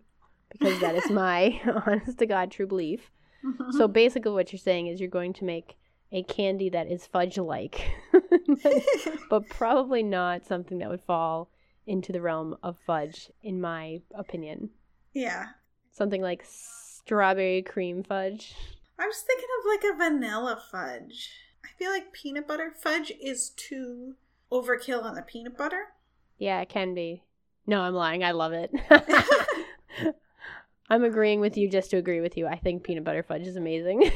because 0.48 0.80
that 0.80 0.94
is 0.94 1.11
my 1.11 1.61
honest 1.87 2.18
to 2.18 2.26
God 2.26 2.50
true 2.50 2.66
belief. 2.66 3.11
So 3.72 3.87
basically, 3.87 4.33
what 4.33 4.52
you're 4.54 4.59
saying 4.59 4.87
is 4.87 5.00
you're 5.00 5.11
going 5.11 5.35
to 5.35 5.44
make 5.44 5.76
a 6.14 6.22
candy 6.22 6.70
that 6.70 6.87
is 6.87 7.07
fudge 7.07 7.37
like, 7.38 7.90
but 9.29 9.48
probably 9.48 10.03
not 10.03 10.46
something 10.46 10.79
that 10.79 10.88
would 10.88 11.03
fall 11.03 11.50
into 11.87 12.12
the 12.12 12.20
realm 12.20 12.57
of 12.62 12.79
fudge, 12.87 13.31
in 13.42 13.61
my 13.61 14.00
opinion. 14.14 14.70
Yeah. 15.12 15.46
Something 15.90 16.22
like 16.22 16.46
strawberry 16.46 17.62
cream 17.62 18.05
fudge. 18.05 18.55
I 18.96 19.07
was 19.07 19.22
thinking 19.27 19.48
of 19.59 19.66
like 19.66 19.92
a 19.92 19.96
vanilla 19.96 20.62
fudge. 20.70 21.31
I 21.64 21.68
feel 21.79 21.90
like 21.90 22.12
peanut 22.12 22.46
butter 22.46 22.72
fudge 22.81 23.12
is 23.20 23.50
too 23.50 24.14
overkill 24.53 25.03
on 25.03 25.16
the 25.16 25.22
peanut 25.22 25.59
butter. 25.59 25.88
Yeah, 26.38 26.61
it 26.61 26.68
can 26.68 26.94
be. 26.94 27.24
No, 27.66 27.81
I'm 27.81 27.94
lying. 27.94 28.22
I 28.22 28.31
love 28.31 28.53
it. 28.53 28.70
I'm 30.88 31.03
agreeing 31.03 31.40
with 31.40 31.57
you 31.57 31.68
just 31.68 31.90
to 31.90 31.96
agree 31.96 32.20
with 32.20 32.37
you. 32.37 32.46
I 32.46 32.57
think 32.57 32.85
peanut 32.85 33.03
butter 33.03 33.24
fudge 33.24 33.48
is 33.48 33.57
amazing. 33.57 34.12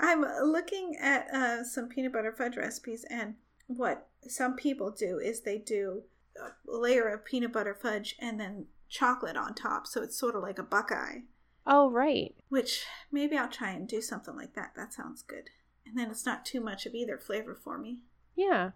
I'm 0.00 0.22
looking 0.22 0.96
at 1.00 1.28
uh, 1.32 1.64
some 1.64 1.88
peanut 1.88 2.12
butter 2.12 2.32
fudge 2.32 2.56
recipes, 2.56 3.04
and 3.10 3.34
what 3.66 4.08
some 4.26 4.56
people 4.56 4.90
do 4.90 5.18
is 5.18 5.40
they 5.40 5.58
do 5.58 6.02
a 6.38 6.50
layer 6.66 7.08
of 7.08 7.24
peanut 7.24 7.52
butter 7.52 7.74
fudge 7.74 8.16
and 8.18 8.40
then 8.40 8.66
chocolate 8.88 9.36
on 9.36 9.54
top, 9.54 9.86
so 9.86 10.02
it's 10.02 10.18
sort 10.18 10.34
of 10.34 10.42
like 10.42 10.58
a 10.58 10.64
buckeye. 10.64 11.18
Oh, 11.66 11.90
right. 11.90 12.34
Which 12.48 12.84
maybe 13.12 13.36
I'll 13.36 13.48
try 13.48 13.70
and 13.70 13.86
do 13.86 14.00
something 14.00 14.34
like 14.34 14.54
that. 14.54 14.72
That 14.74 14.92
sounds 14.92 15.22
good. 15.22 15.50
And 15.86 15.98
then 15.98 16.10
it's 16.10 16.26
not 16.26 16.44
too 16.44 16.60
much 16.60 16.86
of 16.86 16.94
either 16.94 17.18
flavor 17.18 17.54
for 17.54 17.78
me. 17.78 17.98
Yeah, 18.34 18.70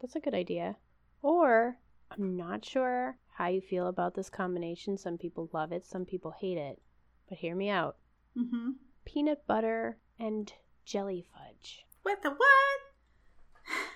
that's 0.00 0.16
a 0.16 0.20
good 0.20 0.34
idea. 0.34 0.76
Or, 1.22 1.78
I'm 2.10 2.36
not 2.36 2.64
sure 2.64 3.16
how 3.36 3.48
you 3.48 3.60
feel 3.60 3.86
about 3.86 4.14
this 4.14 4.28
combination. 4.28 4.98
Some 4.98 5.18
people 5.18 5.48
love 5.52 5.72
it, 5.72 5.86
some 5.86 6.04
people 6.04 6.34
hate 6.38 6.58
it. 6.58 6.80
But 7.28 7.38
hear 7.38 7.54
me 7.54 7.70
out. 7.70 7.96
Mm-hmm. 8.36 8.70
Peanut 9.04 9.46
butter 9.46 9.98
and 10.18 10.52
jelly 10.84 11.24
fudge. 11.32 11.84
What 12.02 12.22
the 12.22 12.30
what? 12.30 12.80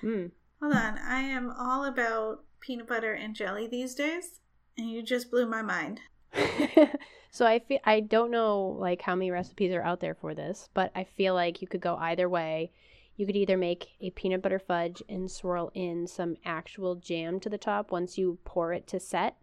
Hmm. 0.01 0.27
Hold 0.61 0.75
on. 0.75 0.99
I 0.99 1.21
am 1.21 1.53
all 1.57 1.85
about 1.85 2.44
peanut 2.61 2.88
butter 2.88 3.12
and 3.12 3.35
jelly 3.35 3.66
these 3.66 3.94
days, 3.94 4.40
and 4.77 4.90
you 4.90 5.03
just 5.03 5.31
blew 5.31 5.47
my 5.47 5.62
mind. 5.62 6.01
So 7.31 7.47
I 7.47 7.59
feel 7.59 7.79
I 7.85 8.01
don't 8.01 8.31
know 8.31 8.77
like 8.79 9.03
how 9.03 9.14
many 9.14 9.31
recipes 9.31 9.73
are 9.73 9.83
out 9.83 10.01
there 10.01 10.14
for 10.14 10.35
this, 10.35 10.68
but 10.73 10.90
I 10.94 11.05
feel 11.05 11.35
like 11.35 11.61
you 11.61 11.68
could 11.68 11.81
go 11.81 11.97
either 11.97 12.29
way. 12.29 12.73
You 13.16 13.27
could 13.27 13.37
either 13.37 13.57
make 13.57 13.88
a 14.01 14.11
peanut 14.11 14.42
butter 14.42 14.59
fudge 14.59 15.03
and 15.09 15.31
swirl 15.31 15.71
in 15.75 16.07
some 16.07 16.37
actual 16.44 16.94
jam 16.94 17.40
to 17.40 17.49
the 17.49 17.59
top 17.59 17.90
once 17.90 18.16
you 18.16 18.38
pour 18.44 18.73
it 18.73 18.87
to 18.88 19.01
set, 19.01 19.37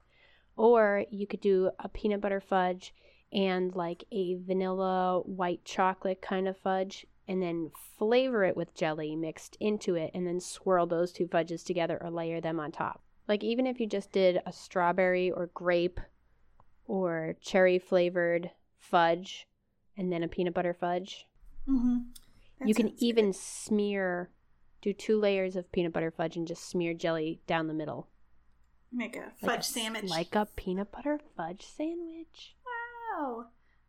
or 0.56 1.06
you 1.10 1.28
could 1.28 1.42
do 1.42 1.72
a 1.80 1.90
peanut 1.90 2.22
butter 2.22 2.40
fudge 2.40 2.94
and 3.36 3.76
like 3.76 4.06
a 4.12 4.36
vanilla 4.36 5.20
white 5.26 5.64
chocolate 5.66 6.22
kind 6.22 6.48
of 6.48 6.58
fudge 6.58 7.06
and 7.28 7.42
then 7.42 7.70
flavor 8.00 8.44
it 8.46 8.56
with 8.56 8.74
jelly 8.74 9.16
mixed 9.16 9.58
into 9.60 9.94
it 9.96 10.10
and 10.14 10.26
then 10.26 10.40
swirl 10.40 10.86
those 10.88 11.12
two 11.12 11.28
fudges 11.28 11.64
together 11.64 12.02
or 12.02 12.10
layer 12.10 12.40
them 12.40 12.60
on 12.60 12.72
top. 12.72 13.04
Like 13.28 13.44
even 13.44 13.68
if 13.68 13.80
you 13.80 13.88
just 13.88 14.12
did 14.12 14.40
a 14.46 14.54
strawberry 14.54 15.30
or 15.32 15.48
grape 15.54 16.00
or 16.88 17.36
cherry 17.42 17.78
flavored 17.80 18.52
fudge 18.78 19.48
and 19.98 20.12
then 20.14 20.24
a 20.24 20.28
peanut 20.28 20.54
butter 20.54 20.74
fudge, 20.74 21.28
Mm-hmm. 21.68 22.68
you 22.68 22.76
can 22.76 22.94
even 23.00 23.34
smear 23.34 24.30
do 24.84 24.94
two 24.94 25.20
layers 25.20 25.56
of 25.56 25.72
peanut 25.72 25.94
butter 25.94 26.12
fudge 26.12 26.38
and 26.38 26.48
just 26.48 26.70
smear 26.70 26.94
jelly 26.94 27.42
down 27.48 27.66
the 27.68 27.74
middle. 27.74 28.08
make 28.92 29.16
a 29.16 29.20
Like 29.22 29.40
fudge 29.40 29.60
a- 29.62 29.64
sandwich. 29.64 30.10
Like 30.12 30.36
a 30.36 30.46
peanut 30.56 30.92
butter 30.92 31.20
fudge 31.36 31.66
sandwich. 31.66 32.56
Wow. 33.16 33.46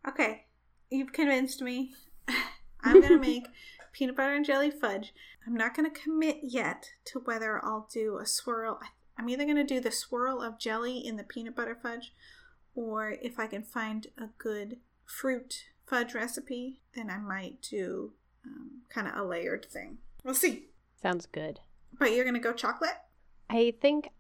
Okay, 0.09 0.45
you've 0.91 1.13
convinced 1.13 1.61
me. 1.63 1.95
I'm 2.83 3.01
gonna 3.01 3.19
make 3.21 3.47
peanut 3.93 4.17
butter 4.17 4.35
and 4.35 4.45
jelly 4.45 4.71
fudge. 4.71 5.13
I'm 5.47 5.55
not 5.55 5.75
gonna 5.75 5.91
commit 5.91 6.39
yet 6.43 6.91
to 7.07 7.21
whether 7.21 7.65
I'll 7.65 7.89
do 7.93 8.19
a 8.19 8.27
swirl. 8.27 8.81
I'm 9.19 9.29
either 9.29 9.47
gonna 9.47 9.65
do 9.65 9.81
the 9.81 9.91
swirl 9.91 10.43
of 10.43 10.59
jelly 10.59 10.99
in 10.99 11.17
the 11.17 11.25
peanut 11.25 11.57
butter 11.57 11.79
fudge, 11.81 12.15
or 12.75 13.17
if 13.23 13.39
I 13.39 13.47
can 13.47 13.63
find 13.63 14.07
a 14.19 14.29
good 14.39 14.79
fruit 15.05 15.65
fudge 15.87 16.15
recipe, 16.15 16.81
then 16.95 17.11
I 17.11 17.19
might 17.19 17.63
do 17.63 18.13
um, 18.45 18.83
kind 18.89 19.09
of 19.09 19.17
a 19.17 19.25
layered 19.25 19.67
thing. 19.67 19.99
We'll 20.23 20.35
see. 20.35 20.67
Sounds 21.01 21.27
good. 21.27 21.61
But 21.99 22.13
you're 22.13 22.25
gonna 22.25 22.39
go 22.39 22.53
chocolate. 22.53 22.97
I 23.49 23.75
think, 23.81 24.11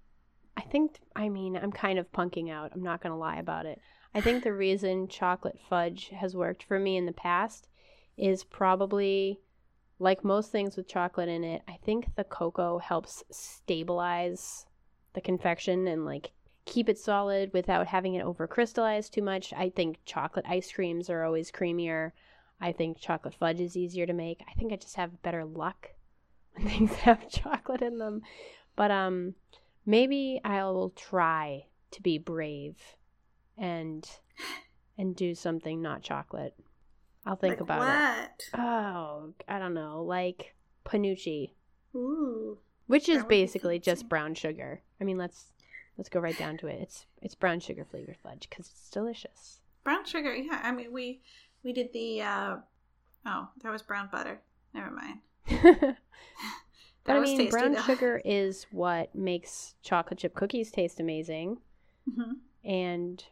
I 0.56 0.62
think, 0.62 1.00
I 1.14 1.28
mean, 1.28 1.56
I'm 1.56 1.72
kind 1.72 1.98
of 1.98 2.10
punking 2.12 2.50
out. 2.50 2.72
I'm 2.74 2.82
not 2.82 3.02
going 3.02 3.12
to 3.12 3.18
lie 3.18 3.38
about 3.38 3.66
it. 3.66 3.80
I 4.16 4.22
think 4.22 4.44
the 4.44 4.52
reason 4.54 5.08
chocolate 5.08 5.60
fudge 5.68 6.08
has 6.08 6.34
worked 6.34 6.62
for 6.62 6.78
me 6.78 6.96
in 6.96 7.04
the 7.04 7.12
past 7.12 7.68
is 8.16 8.44
probably 8.44 9.40
like 9.98 10.24
most 10.24 10.50
things 10.50 10.74
with 10.74 10.88
chocolate 10.88 11.28
in 11.28 11.44
it. 11.44 11.60
I 11.68 11.76
think 11.84 12.14
the 12.16 12.24
cocoa 12.24 12.78
helps 12.78 13.24
stabilize 13.30 14.64
the 15.12 15.20
confection 15.20 15.86
and 15.86 16.06
like 16.06 16.30
keep 16.64 16.88
it 16.88 16.98
solid 16.98 17.52
without 17.52 17.88
having 17.88 18.14
it 18.14 18.24
over 18.24 18.46
crystallize 18.46 19.10
too 19.10 19.20
much. 19.20 19.52
I 19.52 19.68
think 19.68 19.98
chocolate 20.06 20.46
ice 20.48 20.72
creams 20.72 21.10
are 21.10 21.22
always 21.22 21.52
creamier. 21.52 22.12
I 22.58 22.72
think 22.72 22.98
chocolate 22.98 23.34
fudge 23.34 23.60
is 23.60 23.76
easier 23.76 24.06
to 24.06 24.14
make. 24.14 24.42
I 24.48 24.54
think 24.54 24.72
I 24.72 24.76
just 24.76 24.96
have 24.96 25.20
better 25.20 25.44
luck 25.44 25.90
when 26.54 26.66
things 26.66 26.94
have 26.94 27.28
chocolate 27.28 27.82
in 27.82 27.98
them. 27.98 28.22
But 28.76 28.90
um 28.90 29.34
maybe 29.84 30.40
I'll 30.42 30.94
try 30.96 31.66
to 31.90 32.00
be 32.00 32.16
brave 32.16 32.96
and 33.58 34.08
and 34.98 35.14
do 35.16 35.34
something 35.34 35.80
not 35.82 36.02
chocolate. 36.02 36.54
I'll 37.24 37.36
think 37.36 37.52
Like 37.54 37.60
about 37.60 37.78
what? 37.80 38.44
it. 38.52 38.58
Oh, 38.58 39.32
I 39.48 39.58
don't 39.58 39.74
know, 39.74 40.02
like 40.02 40.54
penuche, 40.84 41.50
Ooh. 41.94 42.58
which 42.86 43.08
is 43.08 43.16
That 43.18 43.24
would 43.24 43.28
be 43.28 43.42
basically 43.42 43.78
just 43.78 44.08
brown 44.08 44.34
sugar. 44.34 44.80
I 45.00 45.04
mean, 45.04 45.18
let's 45.18 45.46
let's 45.98 46.08
go 46.08 46.20
right 46.20 46.36
down 46.38 46.56
to 46.58 46.66
it. 46.68 46.80
It's 46.80 47.06
it's 47.20 47.34
brown 47.34 47.60
sugar 47.60 47.84
flavored 47.84 48.16
fudge 48.22 48.48
cuz 48.50 48.66
it's 48.70 48.90
delicious. 48.90 49.60
Brown 49.84 50.04
sugar, 50.04 50.34
yeah. 50.34 50.60
I 50.62 50.70
mean, 50.72 50.92
we 50.92 51.20
we 51.62 51.72
did 51.72 51.92
the. 51.92 52.22
uh 52.22 52.56
Oh, 53.28 53.48
that 53.62 53.72
was 53.72 53.82
brown 53.82 54.08
butter. 54.12 54.40
Never 54.72 54.90
mind. 54.92 55.18
but 55.48 55.96
That 57.04 57.16
I 57.16 57.18
was 57.18 57.28
mean, 57.30 57.38
tasty, 57.38 57.50
brown 57.50 57.72
though. 57.72 57.80
sugar 57.82 58.22
is 58.24 58.66
what 58.70 59.14
makes 59.14 59.74
chocolate 59.82 60.18
chip 60.20 60.34
cookies 60.34 60.70
taste 60.70 61.00
amazing. 61.00 61.58
hmm 62.14 62.34
and 62.64 63.24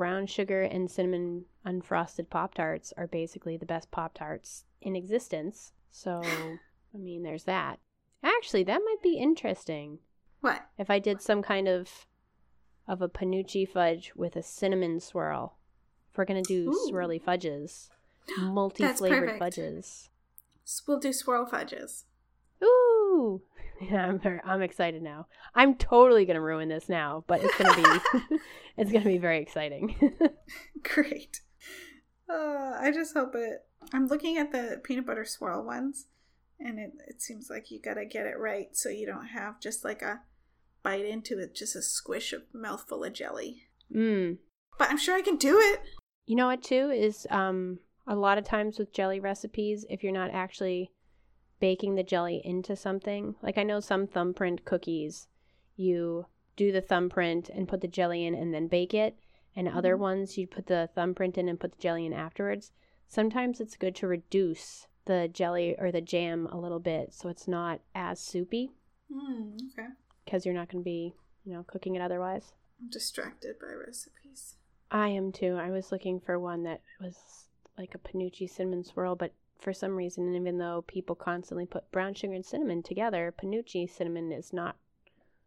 brown 0.00 0.24
sugar 0.24 0.62
and 0.62 0.90
cinnamon 0.90 1.44
unfrosted 1.66 2.30
pop 2.30 2.54
tarts 2.54 2.90
are 2.96 3.06
basically 3.06 3.58
the 3.58 3.66
best 3.66 3.90
pop 3.90 4.14
tarts 4.14 4.64
in 4.80 4.96
existence 4.96 5.72
so 5.90 6.22
i 6.94 6.96
mean 6.96 7.22
there's 7.22 7.44
that 7.44 7.78
actually 8.24 8.62
that 8.62 8.80
might 8.82 9.02
be 9.02 9.18
interesting 9.18 9.98
What? 10.40 10.62
if 10.78 10.88
i 10.88 10.98
did 10.98 11.20
some 11.20 11.42
kind 11.42 11.68
of 11.68 12.06
of 12.88 13.02
a 13.02 13.10
penuche 13.10 13.68
fudge 13.68 14.12
with 14.16 14.36
a 14.36 14.42
cinnamon 14.42 15.00
swirl 15.00 15.58
if 16.10 16.16
we're 16.16 16.24
gonna 16.24 16.40
do 16.40 16.70
Ooh. 16.70 16.90
swirly 16.90 17.20
fudges 17.20 17.90
multi-flavored 18.38 19.38
perfect. 19.38 19.38
fudges 19.38 20.08
We'll 20.86 21.00
do 21.00 21.12
swirl 21.12 21.46
fudges. 21.46 22.04
Ooh, 22.62 23.42
yeah, 23.80 24.06
I'm 24.06 24.18
very, 24.18 24.40
I'm 24.44 24.62
excited 24.62 25.02
now. 25.02 25.26
I'm 25.54 25.74
totally 25.74 26.24
gonna 26.24 26.40
ruin 26.40 26.68
this 26.68 26.88
now, 26.88 27.24
but 27.26 27.40
it's 27.42 27.56
gonna 27.56 27.74
be 27.74 28.38
it's 28.76 28.92
gonna 28.92 29.04
be 29.04 29.18
very 29.18 29.40
exciting. 29.40 30.18
Great. 30.82 31.40
Uh, 32.28 32.76
I 32.78 32.90
just 32.92 33.14
hope 33.14 33.34
it. 33.34 33.60
I'm 33.92 34.06
looking 34.06 34.36
at 34.36 34.52
the 34.52 34.80
peanut 34.84 35.06
butter 35.06 35.24
swirl 35.24 35.64
ones, 35.64 36.06
and 36.58 36.78
it, 36.78 36.92
it 37.08 37.22
seems 37.22 37.48
like 37.48 37.70
you 37.70 37.80
gotta 37.80 38.04
get 38.04 38.26
it 38.26 38.38
right 38.38 38.68
so 38.72 38.88
you 38.88 39.06
don't 39.06 39.28
have 39.28 39.60
just 39.60 39.84
like 39.84 40.02
a 40.02 40.20
bite 40.82 41.04
into 41.04 41.38
it, 41.38 41.54
just 41.54 41.76
a 41.76 41.82
squish 41.82 42.32
of 42.32 42.42
mouthful 42.52 43.04
of 43.04 43.12
jelly. 43.12 43.64
mm. 43.94 44.36
But 44.78 44.90
I'm 44.90 44.98
sure 44.98 45.14
I 45.14 45.22
can 45.22 45.36
do 45.36 45.58
it. 45.58 45.80
You 46.26 46.36
know 46.36 46.46
what 46.46 46.62
too 46.62 46.90
is 46.90 47.26
um 47.30 47.78
a 48.06 48.14
lot 48.14 48.38
of 48.38 48.44
times 48.44 48.78
with 48.78 48.92
jelly 48.92 49.20
recipes, 49.20 49.84
if 49.88 50.02
you're 50.02 50.12
not 50.12 50.30
actually 50.32 50.90
baking 51.60 51.94
the 51.94 52.02
jelly 52.02 52.40
into 52.44 52.74
something, 52.74 53.36
like 53.42 53.58
I 53.58 53.62
know 53.62 53.80
some 53.80 54.06
thumbprint 54.06 54.64
cookies, 54.64 55.28
you 55.76 56.26
do 56.56 56.72
the 56.72 56.80
thumbprint 56.80 57.48
and 57.48 57.68
put 57.68 57.80
the 57.80 57.88
jelly 57.88 58.24
in 58.24 58.34
and 58.34 58.52
then 58.52 58.66
bake 58.66 58.92
it, 58.94 59.16
and 59.54 59.68
other 59.68 59.96
Mhm. 59.96 60.00
ones 60.00 60.38
you 60.38 60.46
put 60.46 60.66
the 60.66 60.88
thumbprint 60.94 61.36
in 61.38 61.48
and 61.48 61.60
put 61.60 61.72
the 61.72 61.78
jelly 61.80 62.06
in 62.06 62.12
afterwards. 62.12 62.72
Sometimes 63.06 63.60
it's 63.60 63.76
good 63.76 63.94
to 63.96 64.06
reduce 64.06 64.86
the 65.06 65.28
jelly 65.28 65.76
or 65.78 65.90
the 65.90 66.00
jam 66.00 66.46
a 66.48 66.58
little 66.58 66.78
bit 66.78 67.12
so 67.12 67.28
it's 67.28 67.48
not 67.48 67.80
as 67.94 68.20
soupy 68.20 68.70
Hmm. 69.12 69.56
Okay. 69.72 69.88
because 70.24 70.44
you're 70.44 70.54
not 70.54 70.68
going 70.68 70.82
to 70.82 70.84
be, 70.84 71.14
you 71.44 71.52
know, 71.52 71.64
cooking 71.64 71.96
it 71.96 72.02
otherwise. 72.02 72.52
I'm 72.80 72.88
distracted 72.90 73.58
by 73.58 73.72
recipes. 73.72 74.56
I 74.90 75.08
am 75.08 75.32
too. 75.32 75.54
I 75.56 75.70
was 75.70 75.90
looking 75.90 76.20
for 76.20 76.38
one 76.38 76.62
that 76.64 76.82
was 77.00 77.48
like 77.76 77.94
a 77.94 77.98
penuche 77.98 78.48
cinnamon 78.48 78.84
swirl, 78.84 79.16
but 79.16 79.32
for 79.60 79.72
some 79.72 79.96
reason, 79.96 80.34
even 80.34 80.58
though 80.58 80.84
people 80.86 81.14
constantly 81.14 81.66
put 81.66 81.90
brown 81.92 82.14
sugar 82.14 82.32
and 82.32 82.44
cinnamon 82.44 82.82
together, 82.82 83.34
penuche 83.36 83.88
cinnamon 83.90 84.32
is 84.32 84.52
not 84.52 84.76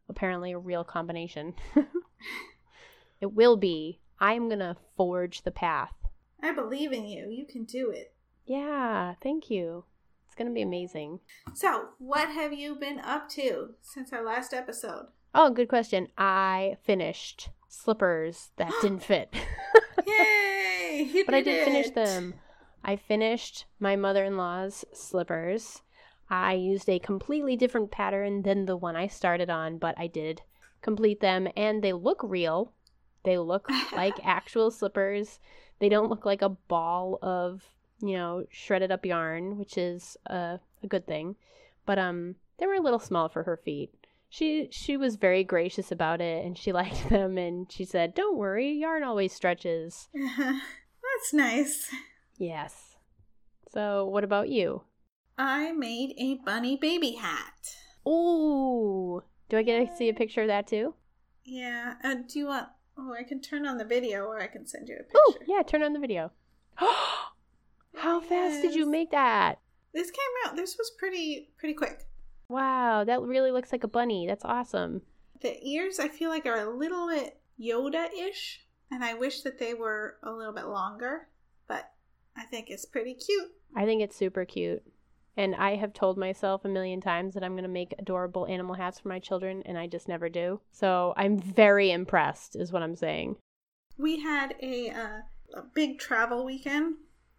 apparently 0.07 0.51
a 0.51 0.57
real 0.57 0.83
combination. 0.83 1.53
it 3.21 3.33
will 3.33 3.57
be. 3.57 3.99
I'm 4.19 4.47
going 4.47 4.59
to 4.59 4.77
forge 4.95 5.41
the 5.41 5.51
path. 5.51 5.93
I 6.41 6.53
believe 6.53 6.91
in 6.91 7.05
you. 7.05 7.29
You 7.29 7.45
can 7.45 7.63
do 7.63 7.89
it. 7.89 8.13
Yeah, 8.45 9.15
thank 9.21 9.49
you. 9.49 9.85
It's 10.27 10.35
going 10.35 10.49
to 10.49 10.53
be 10.53 10.61
amazing. 10.61 11.19
So, 11.53 11.89
what 11.99 12.29
have 12.29 12.53
you 12.53 12.75
been 12.75 12.99
up 12.99 13.29
to 13.29 13.75
since 13.81 14.11
our 14.11 14.23
last 14.23 14.53
episode? 14.53 15.07
Oh, 15.35 15.49
good 15.49 15.69
question. 15.69 16.07
I 16.17 16.77
finished 16.83 17.49
slippers 17.67 18.51
that 18.57 18.71
didn't 18.81 19.03
fit. 19.03 19.33
Yay! 20.07 21.23
But 21.25 21.35
I 21.35 21.41
did 21.41 21.65
finish 21.65 21.89
them. 21.91 22.35
I 22.83 22.95
finished 22.95 23.65
my 23.79 23.95
mother 23.95 24.25
in 24.25 24.37
law's 24.37 24.83
slippers. 24.93 25.81
I 26.29 26.53
used 26.53 26.89
a 26.89 26.99
completely 26.99 27.55
different 27.55 27.91
pattern 27.91 28.41
than 28.41 28.65
the 28.65 28.75
one 28.75 28.95
I 28.95 29.07
started 29.07 29.49
on, 29.49 29.77
but 29.77 29.95
I 29.97 30.07
did 30.07 30.41
complete 30.81 31.21
them 31.21 31.47
and 31.55 31.81
they 31.81 31.93
look 31.93 32.19
real. 32.23 32.73
They 33.23 33.37
look 33.37 33.69
like 33.93 34.25
actual 34.25 34.71
slippers. 34.71 35.39
They 35.79 35.89
don't 35.89 36.09
look 36.09 36.25
like 36.25 36.41
a 36.41 36.49
ball 36.49 37.19
of, 37.21 37.63
you 38.01 38.13
know, 38.13 38.45
shredded 38.49 38.91
up 38.91 39.05
yarn, 39.05 39.57
which 39.57 39.77
is 39.77 40.17
a, 40.25 40.59
a 40.81 40.87
good 40.87 41.07
thing. 41.07 41.35
But 41.85 41.99
um 41.99 42.35
they 42.57 42.67
were 42.67 42.75
a 42.75 42.81
little 42.81 42.99
small 42.99 43.29
for 43.29 43.43
her 43.43 43.57
feet. 43.57 43.93
She 44.29 44.67
she 44.71 44.97
was 44.97 45.15
very 45.15 45.43
gracious 45.43 45.91
about 45.91 46.19
it 46.19 46.45
and 46.45 46.57
she 46.57 46.71
liked 46.73 47.09
them 47.09 47.37
and 47.37 47.71
she 47.71 47.85
said, 47.85 48.13
"Don't 48.13 48.37
worry, 48.37 48.71
yarn 48.73 49.03
always 49.03 49.33
stretches." 49.33 50.09
That's 50.13 51.33
nice. 51.33 51.89
Yes. 52.37 52.97
So, 53.71 54.05
what 54.05 54.23
about 54.23 54.49
you? 54.49 54.83
I 55.37 55.71
made 55.71 56.13
a 56.17 56.35
bunny 56.45 56.77
baby 56.77 57.13
hat. 57.13 57.75
Ooh. 58.07 59.23
Do 59.49 59.57
I 59.57 59.63
get 59.63 59.89
to 59.89 59.95
see 59.95 60.09
a 60.09 60.13
picture 60.13 60.41
of 60.41 60.47
that 60.47 60.67
too? 60.67 60.93
Yeah. 61.43 61.95
Uh, 62.03 62.15
do 62.27 62.39
you 62.39 62.47
want? 62.47 62.67
Oh, 62.97 63.13
I 63.13 63.23
can 63.23 63.41
turn 63.41 63.65
on 63.65 63.77
the 63.77 63.85
video, 63.85 64.25
or 64.25 64.41
I 64.41 64.47
can 64.47 64.67
send 64.67 64.87
you 64.87 64.95
a 64.95 65.03
picture. 65.03 65.17
Oh, 65.17 65.35
yeah, 65.47 65.63
turn 65.63 65.81
on 65.81 65.93
the 65.93 65.99
video. 65.99 66.31
How 66.77 68.19
fast 68.19 68.61
did 68.61 68.75
you 68.75 68.89
make 68.89 69.11
that? 69.11 69.59
This 69.93 70.11
came 70.11 70.21
out. 70.45 70.55
This 70.55 70.77
was 70.77 70.91
pretty 70.97 71.49
pretty 71.57 71.73
quick. 71.73 72.05
Wow, 72.49 73.03
that 73.03 73.21
really 73.21 73.51
looks 73.51 73.71
like 73.71 73.83
a 73.83 73.87
bunny. 73.87 74.27
That's 74.27 74.45
awesome. 74.45 75.01
The 75.41 75.57
ears, 75.67 75.99
I 75.99 76.07
feel 76.07 76.29
like, 76.29 76.45
are 76.45 76.59
a 76.59 76.77
little 76.77 77.07
bit 77.07 77.39
Yoda-ish, 77.59 78.65
and 78.91 79.03
I 79.03 79.13
wish 79.13 79.41
that 79.41 79.59
they 79.59 79.73
were 79.73 80.17
a 80.23 80.31
little 80.31 80.53
bit 80.53 80.65
longer. 80.65 81.27
I 82.35 82.43
think 82.45 82.69
it's 82.69 82.85
pretty 82.85 83.13
cute. 83.13 83.51
I 83.75 83.85
think 83.85 84.01
it's 84.01 84.15
super 84.15 84.45
cute. 84.45 84.83
And 85.35 85.55
I 85.55 85.75
have 85.75 85.93
told 85.93 86.17
myself 86.17 86.63
a 86.63 86.69
million 86.69 87.01
times 87.01 87.33
that 87.33 87.43
I'm 87.43 87.53
going 87.53 87.63
to 87.63 87.69
make 87.69 87.95
adorable 87.97 88.45
animal 88.45 88.75
hats 88.75 88.99
for 88.99 89.09
my 89.09 89.19
children, 89.19 89.63
and 89.65 89.77
I 89.77 89.87
just 89.87 90.07
never 90.07 90.29
do. 90.29 90.61
So 90.71 91.13
I'm 91.17 91.39
very 91.39 91.91
impressed, 91.91 92.55
is 92.55 92.71
what 92.71 92.83
I'm 92.83 92.95
saying. 92.95 93.37
We 93.97 94.21
had 94.21 94.55
a 94.61 94.89
uh, 94.89 95.19
a 95.55 95.61
big 95.73 95.99
travel 95.99 96.45
weekend 96.45 96.95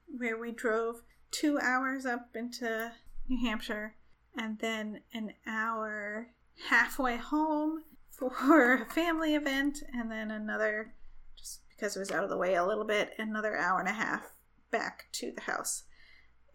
where 0.07 0.38
we 0.38 0.52
drove 0.52 1.02
two 1.30 1.59
hours 1.61 2.07
up 2.07 2.30
into 2.35 2.92
New 3.28 3.46
Hampshire 3.46 3.96
and 4.37 4.59
then 4.59 5.00
an 5.12 5.35
hour 5.46 6.30
halfway 6.68 7.16
home 7.16 7.83
for 8.11 8.83
a 8.83 8.92
family 8.92 9.35
event, 9.35 9.83
and 9.92 10.11
then 10.11 10.30
another, 10.30 10.94
just 11.37 11.61
because 11.68 11.96
it 11.96 12.00
was 12.00 12.12
out 12.12 12.24
of 12.24 12.30
the 12.30 12.37
way 12.37 12.54
a 12.54 12.64
little 12.64 12.85
bit, 12.85 13.11
another 13.18 13.57
hour 13.57 13.80
and 13.80 13.88
a 13.88 13.92
half 13.92 14.22
back 14.70 15.07
to 15.12 15.33
the 15.33 15.42
house. 15.42 15.85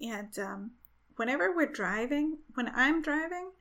And 0.02 0.38
um, 0.39 0.72
whenever 1.15 1.56
we're 1.56 1.72
driving, 1.72 2.38
when 2.54 2.72
I'm 2.74 3.02
driving, 3.02 3.52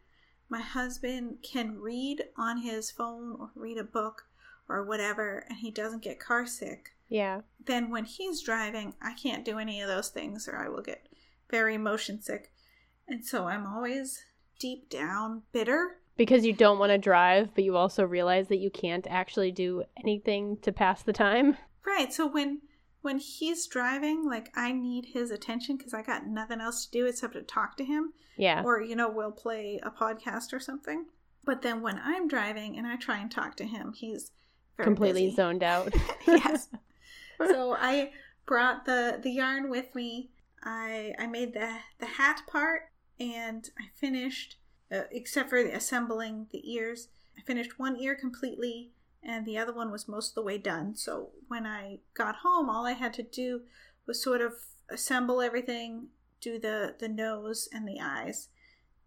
my 0.48 0.60
husband 0.60 1.38
can 1.42 1.78
read 1.78 2.24
on 2.36 2.58
his 2.58 2.90
phone 2.90 3.36
or 3.38 3.50
read 3.54 3.78
a 3.78 3.84
book 3.84 4.24
or 4.68 4.84
whatever, 4.84 5.44
and 5.48 5.58
he 5.58 5.70
doesn't 5.70 6.02
get 6.02 6.20
car 6.20 6.46
sick. 6.46 6.90
Yeah. 7.08 7.40
Then 7.64 7.90
when 7.90 8.04
he's 8.04 8.42
driving, 8.42 8.94
I 9.00 9.14
can't 9.14 9.44
do 9.44 9.58
any 9.58 9.80
of 9.80 9.88
those 9.88 10.08
things, 10.08 10.46
or 10.46 10.56
I 10.56 10.68
will 10.68 10.82
get 10.82 11.08
very 11.50 11.78
motion 11.78 12.20
sick. 12.20 12.52
And 13.06 13.24
so 13.24 13.46
I'm 13.46 13.66
always 13.66 14.24
deep 14.58 14.90
down 14.90 15.42
bitter 15.52 15.98
Because 16.16 16.44
you 16.44 16.52
don't 16.52 16.78
want 16.78 16.90
to 16.90 16.98
drive, 16.98 17.54
but 17.54 17.64
you 17.64 17.76
also 17.76 18.04
realize 18.04 18.48
that 18.48 18.58
you 18.58 18.70
can't 18.70 19.06
actually 19.08 19.52
do 19.52 19.84
anything 19.96 20.58
to 20.62 20.72
pass 20.72 21.02
the 21.02 21.12
time. 21.12 21.56
Right. 21.86 22.12
So 22.12 22.26
when 22.26 22.60
when 23.02 23.18
he's 23.18 23.66
driving, 23.66 24.24
like 24.24 24.50
I 24.56 24.72
need 24.72 25.06
his 25.12 25.30
attention 25.30 25.76
because 25.76 25.94
I 25.94 26.02
got 26.02 26.26
nothing 26.26 26.60
else 26.60 26.84
to 26.86 26.90
do 26.90 27.06
except 27.06 27.34
to 27.34 27.42
talk 27.42 27.76
to 27.76 27.84
him, 27.84 28.12
Yeah. 28.36 28.62
or 28.64 28.80
you 28.80 28.96
know, 28.96 29.08
we'll 29.08 29.32
play 29.32 29.78
a 29.82 29.90
podcast 29.90 30.52
or 30.52 30.60
something. 30.60 31.06
But 31.44 31.62
then 31.62 31.80
when 31.82 31.98
I'm 32.02 32.28
driving 32.28 32.76
and 32.76 32.86
I 32.86 32.96
try 32.96 33.18
and 33.18 33.30
talk 33.30 33.56
to 33.56 33.64
him, 33.64 33.92
he's 33.94 34.32
very 34.76 34.84
Completely 34.86 35.24
busy. 35.26 35.36
zoned 35.36 35.62
out. 35.62 35.92
yes. 36.26 36.68
So 37.38 37.72
I 37.78 38.10
brought 38.46 38.84
the 38.84 39.20
the 39.22 39.30
yarn 39.30 39.70
with 39.70 39.94
me. 39.94 40.30
I 40.64 41.14
I 41.20 41.28
made 41.28 41.54
the 41.54 41.76
the 42.00 42.06
hat 42.06 42.42
part 42.48 42.90
and 43.20 43.70
I 43.78 43.84
finished 43.94 44.56
uh, 44.90 45.02
except 45.12 45.48
for 45.48 45.62
the 45.62 45.72
assembling 45.72 46.48
the 46.50 46.68
ears. 46.72 47.08
I 47.38 47.42
finished 47.42 47.78
one 47.78 47.96
ear 48.00 48.16
completely 48.16 48.90
and 49.22 49.44
the 49.46 49.58
other 49.58 49.72
one 49.72 49.90
was 49.90 50.08
most 50.08 50.30
of 50.30 50.34
the 50.34 50.42
way 50.42 50.58
done. 50.58 50.94
So 50.96 51.30
when 51.48 51.66
I 51.66 51.98
got 52.14 52.36
home, 52.36 52.70
all 52.70 52.86
I 52.86 52.92
had 52.92 53.12
to 53.14 53.22
do 53.22 53.62
was 54.06 54.22
sort 54.22 54.40
of 54.40 54.54
assemble 54.90 55.40
everything, 55.42 56.08
do 56.40 56.58
the 56.58 56.94
the 56.98 57.08
nose 57.08 57.68
and 57.72 57.86
the 57.86 58.00
eyes, 58.00 58.48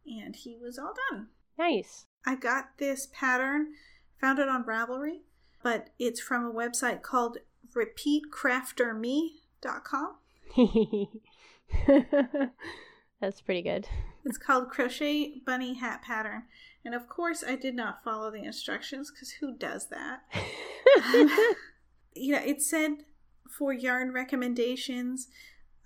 and 0.05 0.35
he 0.35 0.55
was 0.57 0.77
all 0.77 0.93
done. 1.09 1.29
nice. 1.57 2.05
I 2.25 2.35
got 2.35 2.77
this 2.77 3.07
pattern, 3.11 3.73
found 4.19 4.37
it 4.37 4.47
on 4.47 4.63
Ravelry, 4.63 5.21
but 5.63 5.89
it's 5.97 6.19
from 6.19 6.45
a 6.45 6.53
website 6.53 7.01
called 7.01 7.39
repeatcrafterme.com. 7.75 10.15
That's 13.21 13.41
pretty 13.41 13.61
good. 13.61 13.87
It's 14.25 14.37
called 14.37 14.69
Crochet 14.69 15.41
Bunny 15.45 15.75
Hat 15.75 16.01
Pattern. 16.03 16.43
And 16.83 16.95
of 16.95 17.07
course, 17.07 17.43
I 17.47 17.55
did 17.55 17.75
not 17.75 18.03
follow 18.03 18.31
the 18.31 18.43
instructions 18.43 19.11
because 19.11 19.31
who 19.39 19.55
does 19.55 19.87
that? 19.89 20.21
yeah, 22.15 22.41
it 22.41 22.61
said 22.61 23.05
for 23.49 23.73
yarn 23.73 24.11
recommendations, 24.11 25.27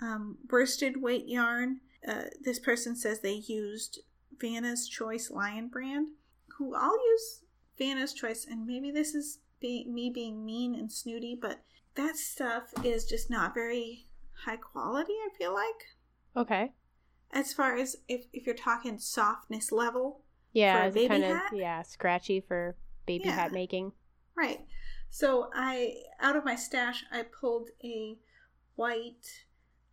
um, 0.02 0.38
worsted 0.50 1.02
weight 1.02 1.28
yarn. 1.28 1.82
Uh, 2.08 2.24
this 2.42 2.60
person 2.60 2.96
says 2.96 3.20
they 3.20 3.44
used 3.48 4.00
Vanna's 4.40 4.88
Choice 4.88 5.32
Lion 5.32 5.68
brand, 5.68 6.10
who 6.58 6.76
I'll 6.76 6.98
use 7.12 7.42
Vanna's 7.78 8.14
Choice, 8.14 8.46
and 8.50 8.66
maybe 8.66 8.92
this 8.92 9.16
is 9.16 9.40
be- 9.60 9.88
me 9.90 10.10
being 10.10 10.46
mean 10.46 10.76
and 10.76 10.92
snooty, 10.92 11.38
but 11.40 11.62
that 11.96 12.18
stuff 12.18 12.74
is 12.84 13.06
just 13.06 13.30
not 13.30 13.54
very 13.54 14.08
high 14.46 14.58
quality, 14.58 15.14
I 15.14 15.30
feel 15.38 15.54
like. 15.54 16.46
okay. 16.46 16.72
As 17.32 17.52
far 17.52 17.76
as 17.76 17.98
if, 18.08 18.26
if 18.32 18.46
you're 18.46 18.56
talking 18.56 18.98
softness 18.98 19.72
level, 19.72 20.22
Yeah, 20.56 20.86
it's 20.86 20.96
baby 20.96 21.08
kind 21.10 21.24
of 21.26 21.38
yeah, 21.54 21.82
scratchy 21.82 22.39
for 22.39 22.78
baby 23.06 23.26
Yeah. 23.26 23.34
hat 23.34 23.52
making. 23.52 23.91
Right. 24.36 24.62
So 25.10 25.50
I, 25.54 25.96
out 26.22 26.36
of 26.38 26.46
my 26.46 26.56
stash, 26.56 27.04
I 27.12 27.24
pulled 27.24 27.70
a 27.84 28.18
white. 28.76 29.46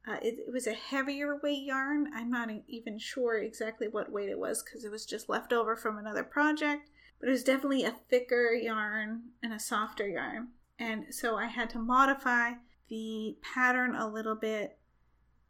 Uh, 0.07 0.19
it, 0.23 0.37
it 0.47 0.53
was 0.53 0.67
a 0.69 0.73
heavier 0.73 1.39
weight 1.43 1.65
yarn. 1.65 2.11
I'm 2.15 2.31
not 2.31 2.49
even 2.69 2.99
sure 2.99 3.39
exactly 3.39 3.89
what 3.89 4.13
weight 4.13 4.29
it 4.29 4.39
was 4.39 4.63
because 4.63 4.85
it 4.85 4.91
was 4.91 5.05
just 5.05 5.29
left 5.29 5.53
over 5.53 5.75
from 5.77 5.99
another 5.99 6.25
project. 6.25 6.91
But 7.19 7.29
it 7.29 7.33
was 7.33 7.45
definitely 7.45 7.85
a 7.85 7.97
thicker 8.09 8.53
yarn 8.53 9.23
and 9.43 9.53
a 9.53 9.59
softer 9.61 10.09
yarn. 10.09 10.49
And 10.79 11.13
so 11.15 11.37
I 11.37 11.47
had 11.47 11.71
to 11.71 11.79
modify 11.79 12.53
the 12.89 13.37
pattern 13.43 13.97
a 13.97 14.09
little 14.09 14.37
bit. 14.37 14.79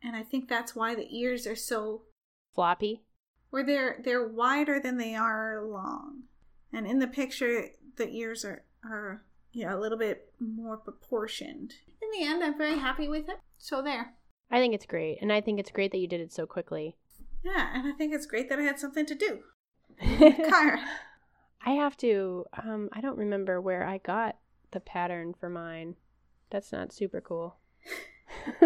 And 0.03 0.17
I 0.17 0.23
think 0.23 0.49
that's 0.49 0.75
why 0.75 0.95
the 0.95 1.09
ears 1.15 1.47
are 1.47 1.57
so 1.57 2.03
Floppy. 2.55 3.03
Where 3.53 3.63
they're 3.63 4.01
they're 4.03 4.27
wider 4.27 4.81
than 4.81 4.97
they 4.97 5.15
are 5.15 5.63
long. 5.63 6.23
And 6.73 6.87
in 6.87 6.99
the 6.99 7.07
picture, 7.07 7.67
the 7.97 8.09
ears 8.09 8.45
are 8.45 8.65
are 8.83 9.23
you 9.53 9.67
know 9.67 9.79
a 9.79 9.81
little 9.81 9.99
bit 9.99 10.33
more 10.41 10.79
proportioned. 10.79 11.75
In 12.01 12.09
the 12.19 12.27
end, 12.27 12.43
I'm 12.43 12.59
very 12.59 12.79
happy 12.79 13.07
with 13.09 13.29
it. 13.29 13.39
So 13.59 13.83
there. 13.83 14.15
I 14.51 14.59
think 14.59 14.75
it's 14.75 14.87
great, 14.87 15.19
and 15.21 15.33
I 15.33 15.41
think 15.41 15.61
it's 15.61 15.71
great 15.71 15.93
that 15.93 15.99
you 15.99 16.09
did 16.09 16.21
it 16.21 16.33
so 16.33 16.47
quickly. 16.47 16.97
Yeah, 17.45 17.69
and 17.75 17.87
I 17.87 17.93
think 17.93 18.15
it's 18.15 18.27
great 18.27 18.49
that 18.49 18.59
I 18.59 18.63
had 18.63 18.79
something 18.79 19.07
to 19.07 19.15
do. 19.15 19.41
Kyra. 20.03 20.83
I 21.65 21.73
have 21.73 21.97
to. 21.99 22.47
Um, 22.63 22.89
I 22.93 23.03
don't 23.03 23.19
remember 23.19 23.61
where 23.61 23.87
I 23.87 23.99
got 23.99 24.37
the 24.71 24.81
pattern 24.81 25.35
for 25.39 25.51
mine. 25.51 25.97
That's 26.51 26.73
not 26.73 26.93
super 26.93 27.21
cool. 27.21 27.57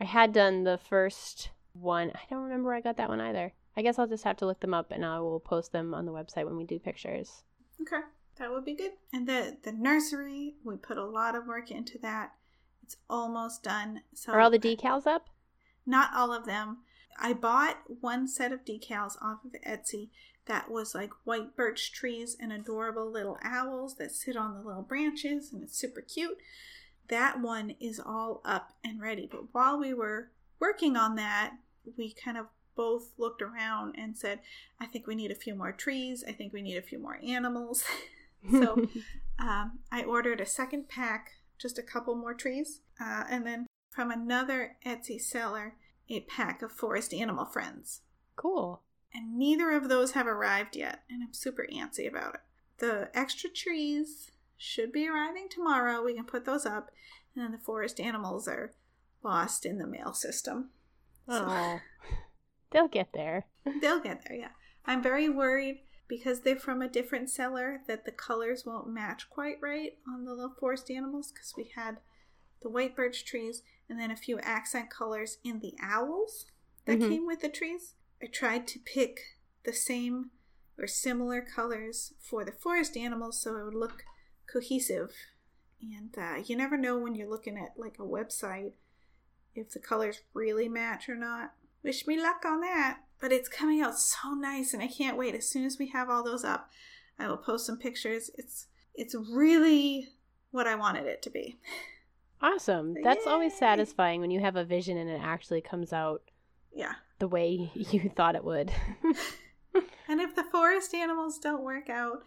I 0.00 0.04
had 0.04 0.32
done 0.32 0.64
the 0.64 0.78
first 0.78 1.50
one. 1.80 2.10
I 2.14 2.20
don't 2.30 2.42
remember 2.42 2.68
where 2.68 2.76
I 2.76 2.80
got 2.80 2.96
that 2.96 3.08
one 3.08 3.20
either. 3.20 3.52
I 3.76 3.82
guess 3.82 3.98
I'll 3.98 4.06
just 4.06 4.24
have 4.24 4.36
to 4.38 4.46
look 4.46 4.60
them 4.60 4.74
up, 4.74 4.90
and 4.90 5.04
I 5.04 5.20
will 5.20 5.40
post 5.40 5.72
them 5.72 5.94
on 5.94 6.04
the 6.04 6.12
website 6.12 6.44
when 6.44 6.56
we 6.56 6.64
do 6.64 6.78
pictures. 6.78 7.42
Okay, 7.80 8.00
that 8.38 8.50
would 8.50 8.64
be 8.64 8.74
good. 8.74 8.92
And 9.12 9.28
the 9.28 9.56
the 9.62 9.72
nursery, 9.72 10.54
we 10.64 10.76
put 10.76 10.98
a 10.98 11.04
lot 11.04 11.34
of 11.34 11.46
work 11.46 11.70
into 11.70 11.98
that. 11.98 12.32
It's 12.82 12.96
almost 13.08 13.62
done. 13.62 14.02
So 14.14 14.32
Are 14.32 14.40
all 14.40 14.50
the 14.50 14.58
decals 14.58 15.06
up? 15.06 15.28
Not 15.86 16.10
all 16.14 16.32
of 16.32 16.46
them. 16.46 16.78
I 17.20 17.32
bought 17.32 17.78
one 18.00 18.28
set 18.28 18.52
of 18.52 18.64
decals 18.64 19.20
off 19.20 19.44
of 19.44 19.52
Etsy 19.66 20.10
that 20.48 20.70
was 20.70 20.94
like 20.94 21.10
white 21.24 21.54
birch 21.54 21.92
trees 21.92 22.36
and 22.40 22.52
adorable 22.52 23.10
little 23.10 23.38
owls 23.42 23.96
that 23.96 24.12
sit 24.12 24.36
on 24.36 24.54
the 24.54 24.66
little 24.66 24.82
branches 24.82 25.52
and 25.52 25.62
it's 25.62 25.78
super 25.78 26.00
cute. 26.00 26.38
That 27.08 27.40
one 27.40 27.74
is 27.80 28.00
all 28.00 28.40
up 28.44 28.72
and 28.82 29.00
ready. 29.00 29.28
But 29.30 29.52
while 29.52 29.78
we 29.78 29.94
were 29.94 30.30
working 30.58 30.96
on 30.96 31.14
that, 31.16 31.54
we 31.96 32.12
kind 32.12 32.36
of 32.36 32.46
both 32.76 33.12
looked 33.18 33.42
around 33.42 33.94
and 33.98 34.16
said, 34.16 34.40
I 34.80 34.86
think 34.86 35.06
we 35.06 35.14
need 35.14 35.30
a 35.30 35.36
few 35.36 35.54
more 35.54 35.72
trees. 35.72 36.24
I 36.26 36.32
think 36.32 36.52
we 36.52 36.62
need 36.62 36.76
a 36.76 36.82
few 36.82 36.98
more 36.98 37.18
animals. 37.26 37.84
so 38.50 38.88
um, 39.38 39.80
I 39.90 40.04
ordered 40.04 40.40
a 40.40 40.46
second 40.46 40.88
pack, 40.88 41.32
just 41.58 41.78
a 41.78 41.82
couple 41.82 42.14
more 42.14 42.34
trees. 42.34 42.80
Uh, 43.00 43.24
and 43.28 43.46
then 43.46 43.66
from 43.90 44.10
another 44.10 44.76
Etsy 44.86 45.20
seller, 45.20 45.74
a 46.08 46.20
pack 46.20 46.62
of 46.62 46.72
forest 46.72 47.12
animal 47.12 47.44
friends. 47.44 48.02
cool. 48.36 48.82
And 49.12 49.38
neither 49.38 49.70
of 49.72 49.88
those 49.88 50.12
have 50.12 50.26
arrived 50.26 50.76
yet, 50.76 51.02
and 51.10 51.22
I'm 51.22 51.32
super 51.32 51.66
antsy 51.72 52.06
about 52.08 52.34
it. 52.34 52.40
The 52.78 53.10
extra 53.14 53.48
trees 53.50 54.30
should 54.56 54.92
be 54.92 55.08
arriving 55.08 55.48
tomorrow. 55.48 56.02
We 56.04 56.14
can 56.14 56.24
put 56.24 56.44
those 56.44 56.66
up. 56.66 56.90
And 57.34 57.44
then 57.44 57.52
the 57.52 57.58
forest 57.58 57.98
animals 57.98 58.46
are 58.46 58.72
lost 59.22 59.64
in 59.64 59.78
the 59.78 59.86
mail 59.86 60.12
system. 60.12 60.70
So 61.28 61.44
Oh, 61.46 61.80
they'll 62.70 62.88
get 62.88 63.12
there. 63.12 63.46
they'll 63.80 64.00
get 64.00 64.24
there, 64.26 64.36
yeah. 64.36 64.50
I'm 64.84 65.02
very 65.02 65.28
worried 65.28 65.82
because 66.08 66.40
they're 66.40 66.58
from 66.58 66.80
a 66.80 66.88
different 66.88 67.28
seller 67.28 67.80
that 67.86 68.04
the 68.06 68.12
colors 68.12 68.64
won't 68.64 68.88
match 68.88 69.28
quite 69.28 69.56
right 69.60 69.92
on 70.08 70.24
the 70.24 70.32
little 70.32 70.54
forest 70.58 70.90
animals 70.90 71.30
because 71.32 71.52
we 71.56 71.70
had 71.76 71.98
the 72.62 72.70
white 72.70 72.96
birch 72.96 73.24
trees 73.26 73.62
and 73.88 74.00
then 74.00 74.10
a 74.10 74.16
few 74.16 74.38
accent 74.40 74.88
colors 74.90 75.36
in 75.44 75.60
the 75.60 75.74
owls 75.82 76.46
that 76.86 76.98
Mhm. 76.98 77.08
came 77.08 77.26
with 77.26 77.40
the 77.40 77.48
trees. 77.50 77.94
I 78.22 78.26
tried 78.26 78.66
to 78.68 78.78
pick 78.78 79.20
the 79.64 79.72
same 79.74 80.30
or 80.78 80.86
similar 80.86 81.42
colors 81.42 82.14
for 82.20 82.44
the 82.44 82.52
forest 82.52 82.96
animals 82.96 83.40
so 83.40 83.56
it 83.56 83.64
would 83.64 83.74
look 83.74 84.04
cohesive. 84.50 85.12
And 85.82 86.16
uh, 86.16 86.42
you 86.44 86.56
never 86.56 86.76
know 86.78 86.98
when 86.98 87.14
you're 87.14 87.28
looking 87.28 87.58
at 87.58 87.78
like 87.78 87.98
a 87.98 88.02
website 88.02 88.72
if 89.58 89.70
the 89.72 89.78
colors 89.78 90.20
really 90.34 90.68
match 90.68 91.08
or 91.08 91.14
not. 91.16 91.52
Wish 91.82 92.06
me 92.06 92.20
luck 92.20 92.44
on 92.44 92.60
that. 92.60 92.98
But 93.20 93.32
it's 93.32 93.48
coming 93.48 93.80
out 93.80 93.98
so 93.98 94.34
nice 94.34 94.72
and 94.72 94.82
I 94.82 94.86
can't 94.86 95.16
wait. 95.18 95.34
As 95.34 95.48
soon 95.48 95.64
as 95.64 95.78
we 95.78 95.88
have 95.88 96.08
all 96.08 96.22
those 96.22 96.44
up, 96.44 96.70
I 97.18 97.26
will 97.28 97.36
post 97.36 97.66
some 97.66 97.78
pictures. 97.78 98.30
It's 98.36 98.66
it's 98.94 99.14
really 99.14 100.08
what 100.50 100.66
I 100.66 100.74
wanted 100.76 101.06
it 101.06 101.22
to 101.22 101.30
be. 101.30 101.58
Awesome. 102.40 102.94
That's 103.02 103.26
always 103.26 103.56
satisfying 103.56 104.20
when 104.20 104.30
you 104.30 104.40
have 104.40 104.56
a 104.56 104.64
vision 104.64 104.96
and 104.96 105.10
it 105.10 105.20
actually 105.22 105.60
comes 105.60 105.92
out 105.92 106.22
Yeah. 106.72 106.92
the 107.18 107.26
way 107.28 107.70
you 107.74 108.10
thought 108.14 108.36
it 108.36 108.44
would. 108.44 108.70
And 110.10 110.22
if 110.22 110.34
the 110.34 110.44
forest 110.44 110.94
animals 110.94 111.38
don't 111.38 111.62
work 111.62 111.90
out, 111.90 112.22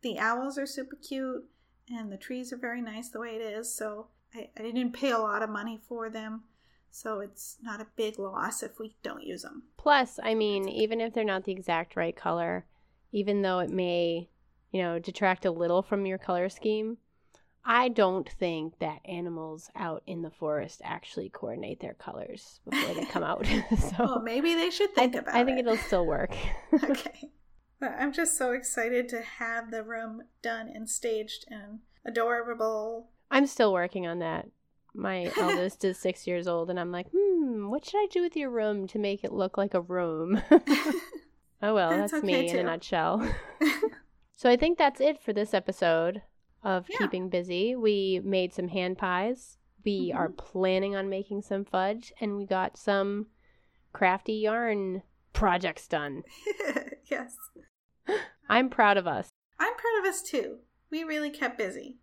the 0.00 0.18
owls 0.18 0.56
are 0.56 0.64
super 0.64 0.96
cute 0.96 1.44
and 1.90 2.10
the 2.10 2.16
trees 2.16 2.50
are 2.50 2.56
very 2.56 2.80
nice 2.80 3.10
the 3.10 3.20
way 3.20 3.36
it 3.36 3.42
is. 3.42 3.72
So 3.74 4.06
I, 4.34 4.48
I 4.56 4.62
didn't 4.62 4.94
pay 4.94 5.10
a 5.10 5.18
lot 5.18 5.42
of 5.42 5.50
money 5.50 5.78
for 5.86 6.08
them, 6.08 6.44
so 6.90 7.20
it's 7.20 7.56
not 7.62 7.80
a 7.80 7.86
big 7.96 8.18
loss 8.18 8.62
if 8.62 8.78
we 8.78 8.96
don't 9.02 9.22
use 9.22 9.42
them. 9.42 9.64
Plus, 9.76 10.18
I 10.22 10.34
mean, 10.34 10.68
even 10.68 11.00
if 11.00 11.12
they're 11.12 11.24
not 11.24 11.44
the 11.44 11.52
exact 11.52 11.96
right 11.96 12.14
color, 12.16 12.66
even 13.12 13.42
though 13.42 13.60
it 13.60 13.70
may, 13.70 14.28
you 14.72 14.82
know, 14.82 14.98
detract 14.98 15.44
a 15.44 15.50
little 15.50 15.82
from 15.82 16.06
your 16.06 16.18
color 16.18 16.48
scheme, 16.48 16.98
I 17.64 17.88
don't 17.88 18.28
think 18.28 18.78
that 18.78 19.00
animals 19.04 19.70
out 19.76 20.02
in 20.06 20.22
the 20.22 20.30
forest 20.30 20.80
actually 20.82 21.28
coordinate 21.28 21.80
their 21.80 21.94
colors 21.94 22.60
before 22.68 22.94
they 22.94 23.04
come 23.04 23.22
out. 23.22 23.46
so 23.78 23.90
Well, 23.98 24.22
maybe 24.22 24.54
they 24.54 24.70
should 24.70 24.94
think 24.94 25.12
th- 25.12 25.22
about 25.22 25.34
I 25.34 25.44
think 25.44 25.58
it. 25.58 25.66
it'll 25.66 25.76
still 25.76 26.06
work. 26.06 26.34
okay. 26.84 27.30
But 27.78 27.92
I'm 27.98 28.12
just 28.12 28.36
so 28.36 28.52
excited 28.52 29.08
to 29.10 29.22
have 29.22 29.70
the 29.70 29.82
room 29.82 30.22
done 30.42 30.68
and 30.74 30.88
staged 30.88 31.44
and 31.48 31.80
adorable. 32.04 33.08
I'm 33.30 33.46
still 33.46 33.72
working 33.72 34.06
on 34.06 34.18
that. 34.20 34.48
My 34.94 35.30
eldest 35.38 35.84
is 35.84 35.98
six 35.98 36.26
years 36.26 36.46
old, 36.48 36.70
and 36.70 36.78
I'm 36.80 36.90
like, 36.92 37.06
hmm, 37.14 37.68
what 37.68 37.84
should 37.84 37.98
I 37.98 38.06
do 38.10 38.22
with 38.22 38.36
your 38.36 38.50
room 38.50 38.86
to 38.88 38.98
make 38.98 39.24
it 39.24 39.32
look 39.32 39.56
like 39.58 39.74
a 39.74 39.80
room? 39.80 40.42
oh 40.50 41.74
well, 41.74 41.90
That's 41.90 42.12
that's, 42.12 42.24
okay, 42.24 42.42
me 42.42 42.48
in 42.50 42.58
a 42.58 42.62
nutshell. 42.64 43.26
so 44.36 44.50
I 44.50 44.56
think 44.56 44.78
that's 44.78 45.00
it 45.00 45.22
for 45.22 45.32
this 45.32 45.54
episode 45.54 46.22
of 46.62 46.86
Yeah. 46.88 46.98
Keeping 46.98 47.28
Busy. 47.28 47.74
We 47.76 48.20
made 48.24 48.52
some 48.52 48.68
hand 48.68 48.98
pies. 48.98 49.56
We 49.84 50.12
are 50.14 50.28
Mhm. 50.28 50.36
planning 50.36 50.96
on 50.96 51.08
making 51.08 51.42
some 51.42 51.64
fudge, 51.64 52.12
and 52.20 52.36
we 52.36 52.44
got 52.46 52.76
some 52.76 53.26
crafty 53.92 54.34
yarn 54.34 55.02
projects 55.32 55.86
done. 55.88 56.22
yes. 57.10 57.34
I'm 58.48 58.68
proud 58.68 58.96
of 58.96 59.06
us. 59.06 59.28
I'm 59.58 59.72
proud 59.74 60.00
of 60.00 60.04
us 60.12 60.22
too. 60.22 60.58
We 60.90 61.04
really 61.04 61.30
kept 61.30 61.56
busy. 61.56 61.98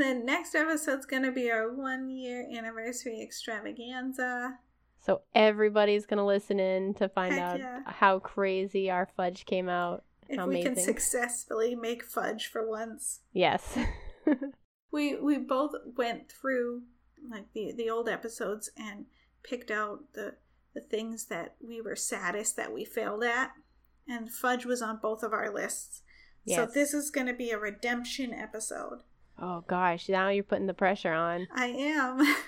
The 0.00 0.14
next 0.14 0.54
episode's 0.54 1.04
going 1.04 1.24
to 1.24 1.30
be 1.30 1.50
our 1.50 1.70
one 1.74 2.08
year 2.08 2.48
anniversary 2.56 3.20
extravaganza. 3.22 4.58
so 4.98 5.20
everybody's 5.34 6.06
gonna 6.06 6.24
listen 6.24 6.58
in 6.58 6.94
to 6.94 7.08
find 7.10 7.34
Heck 7.34 7.42
out 7.42 7.58
yeah. 7.58 7.80
how 7.84 8.18
crazy 8.18 8.90
our 8.90 9.06
fudge 9.14 9.44
came 9.44 9.68
out. 9.68 10.04
If 10.26 10.38
How 10.38 10.46
we 10.46 10.62
can 10.62 10.74
successfully 10.76 11.74
make 11.74 12.02
fudge 12.02 12.46
for 12.46 12.66
once. 12.66 13.20
Yes. 13.32 13.76
We 14.92 15.16
we 15.16 15.38
both 15.38 15.72
went 15.96 16.32
through 16.32 16.82
like 17.30 17.52
the 17.52 17.72
the 17.76 17.90
old 17.90 18.08
episodes 18.08 18.70
and 18.76 19.06
picked 19.42 19.70
out 19.70 20.00
the 20.14 20.36
the 20.74 20.80
things 20.80 21.26
that 21.26 21.56
we 21.60 21.80
were 21.80 21.94
saddest 21.94 22.56
that 22.56 22.72
we 22.72 22.84
failed 22.84 23.22
at. 23.22 23.52
And 24.08 24.32
fudge 24.32 24.64
was 24.64 24.82
on 24.82 24.98
both 25.00 25.22
of 25.22 25.32
our 25.32 25.52
lists. 25.52 26.02
So 26.48 26.66
this 26.66 26.94
is 26.94 27.10
going 27.10 27.28
to 27.28 27.34
be 27.34 27.50
a 27.50 27.58
redemption 27.58 28.34
episode. 28.34 29.02
Oh 29.40 29.64
gosh, 29.66 30.08
now 30.08 30.28
you're 30.28 30.44
putting 30.44 30.66
the 30.66 30.74
pressure 30.74 31.12
on. 31.12 31.48
I 31.54 31.66
am. 31.66 32.36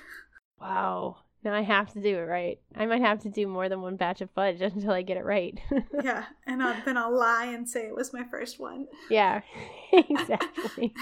Wow. 0.60 1.16
Now 1.42 1.54
I 1.54 1.62
have 1.62 1.92
to 1.94 2.00
do 2.00 2.16
it 2.18 2.22
right. 2.22 2.60
I 2.76 2.86
might 2.86 3.00
have 3.00 3.20
to 3.22 3.28
do 3.28 3.48
more 3.48 3.68
than 3.68 3.82
one 3.82 3.96
batch 3.96 4.20
of 4.20 4.30
fudge 4.30 4.60
until 4.60 4.92
I 4.92 5.02
get 5.02 5.16
it 5.16 5.24
right. 5.24 5.58
yeah, 6.04 6.26
and 6.46 6.62
I'll, 6.62 6.76
then 6.84 6.96
I'll 6.96 7.16
lie 7.16 7.46
and 7.46 7.68
say 7.68 7.80
it 7.86 7.96
was 7.96 8.12
my 8.12 8.22
first 8.22 8.60
one. 8.60 8.86
yeah, 9.10 9.40
exactly. 9.92 10.94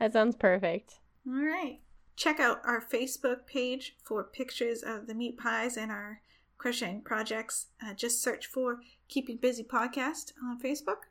that 0.00 0.12
sounds 0.12 0.34
perfect. 0.34 0.96
All 1.26 1.44
right. 1.44 1.78
Check 2.16 2.40
out 2.40 2.60
our 2.64 2.82
Facebook 2.82 3.46
page 3.46 3.96
for 4.02 4.24
pictures 4.24 4.82
of 4.82 5.06
the 5.06 5.14
meat 5.14 5.38
pies 5.38 5.76
and 5.76 5.92
our 5.92 6.20
crocheting 6.58 7.00
projects. 7.00 7.66
Uh, 7.84 7.94
just 7.94 8.22
search 8.22 8.46
for 8.46 8.80
Keeping 9.08 9.36
Busy 9.36 9.64
Podcast 9.64 10.32
on 10.42 10.60
Facebook. 10.60 11.08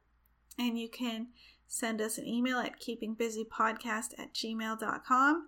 And 0.60 0.78
you 0.78 0.90
can 0.90 1.28
send 1.72 2.02
us 2.02 2.18
an 2.18 2.28
email 2.28 2.60
at 2.60 2.82
keepingbusypodcast 2.82 4.20
at 4.20 4.34
gmail.com. 4.34 5.48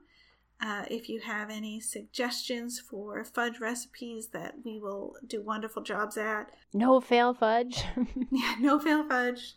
Uh, 0.62 0.86
if 0.90 1.10
you 1.10 1.20
have 1.20 1.50
any 1.50 1.82
suggestions 1.82 2.80
for 2.80 3.26
fudge 3.26 3.60
recipes 3.60 4.28
that 4.28 4.56
we 4.64 4.80
will 4.80 5.18
do 5.28 5.42
wonderful 5.42 5.84
jobs 5.84 6.16
at, 6.18 6.50
No 6.74 7.02
fail 7.02 7.34
fudge. 7.34 7.84
yeah, 8.32 8.56
no 8.62 8.80
fail 8.80 9.06
fudge. 9.06 9.56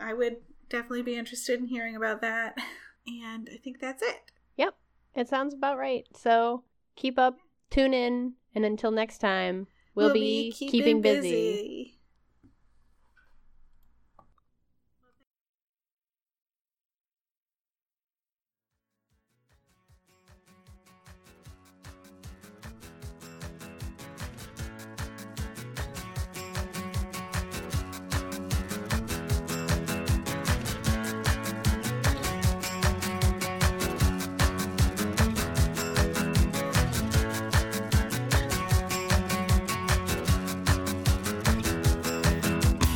I 0.00 0.12
would 0.12 0.38
definitely 0.68 1.02
be 1.02 1.14
interested 1.14 1.60
in 1.60 1.66
hearing 1.66 1.94
about 1.94 2.20
that. 2.22 2.58
And 3.06 3.48
I 3.52 3.58
think 3.58 3.80
that's 3.80 4.02
it. 4.02 4.32
yep, 4.56 4.74
it 5.14 5.28
sounds 5.28 5.54
about 5.54 5.78
right. 5.78 6.04
So 6.16 6.64
keep 6.96 7.16
up, 7.16 7.38
tune 7.70 7.94
in, 7.94 8.32
and 8.56 8.64
until 8.64 8.90
next 8.90 9.18
time, 9.18 9.68
we'll, 9.94 10.12
be, 10.12 10.52
keeping 10.52 11.00
busy. 11.00 11.30
busy. 11.30 11.98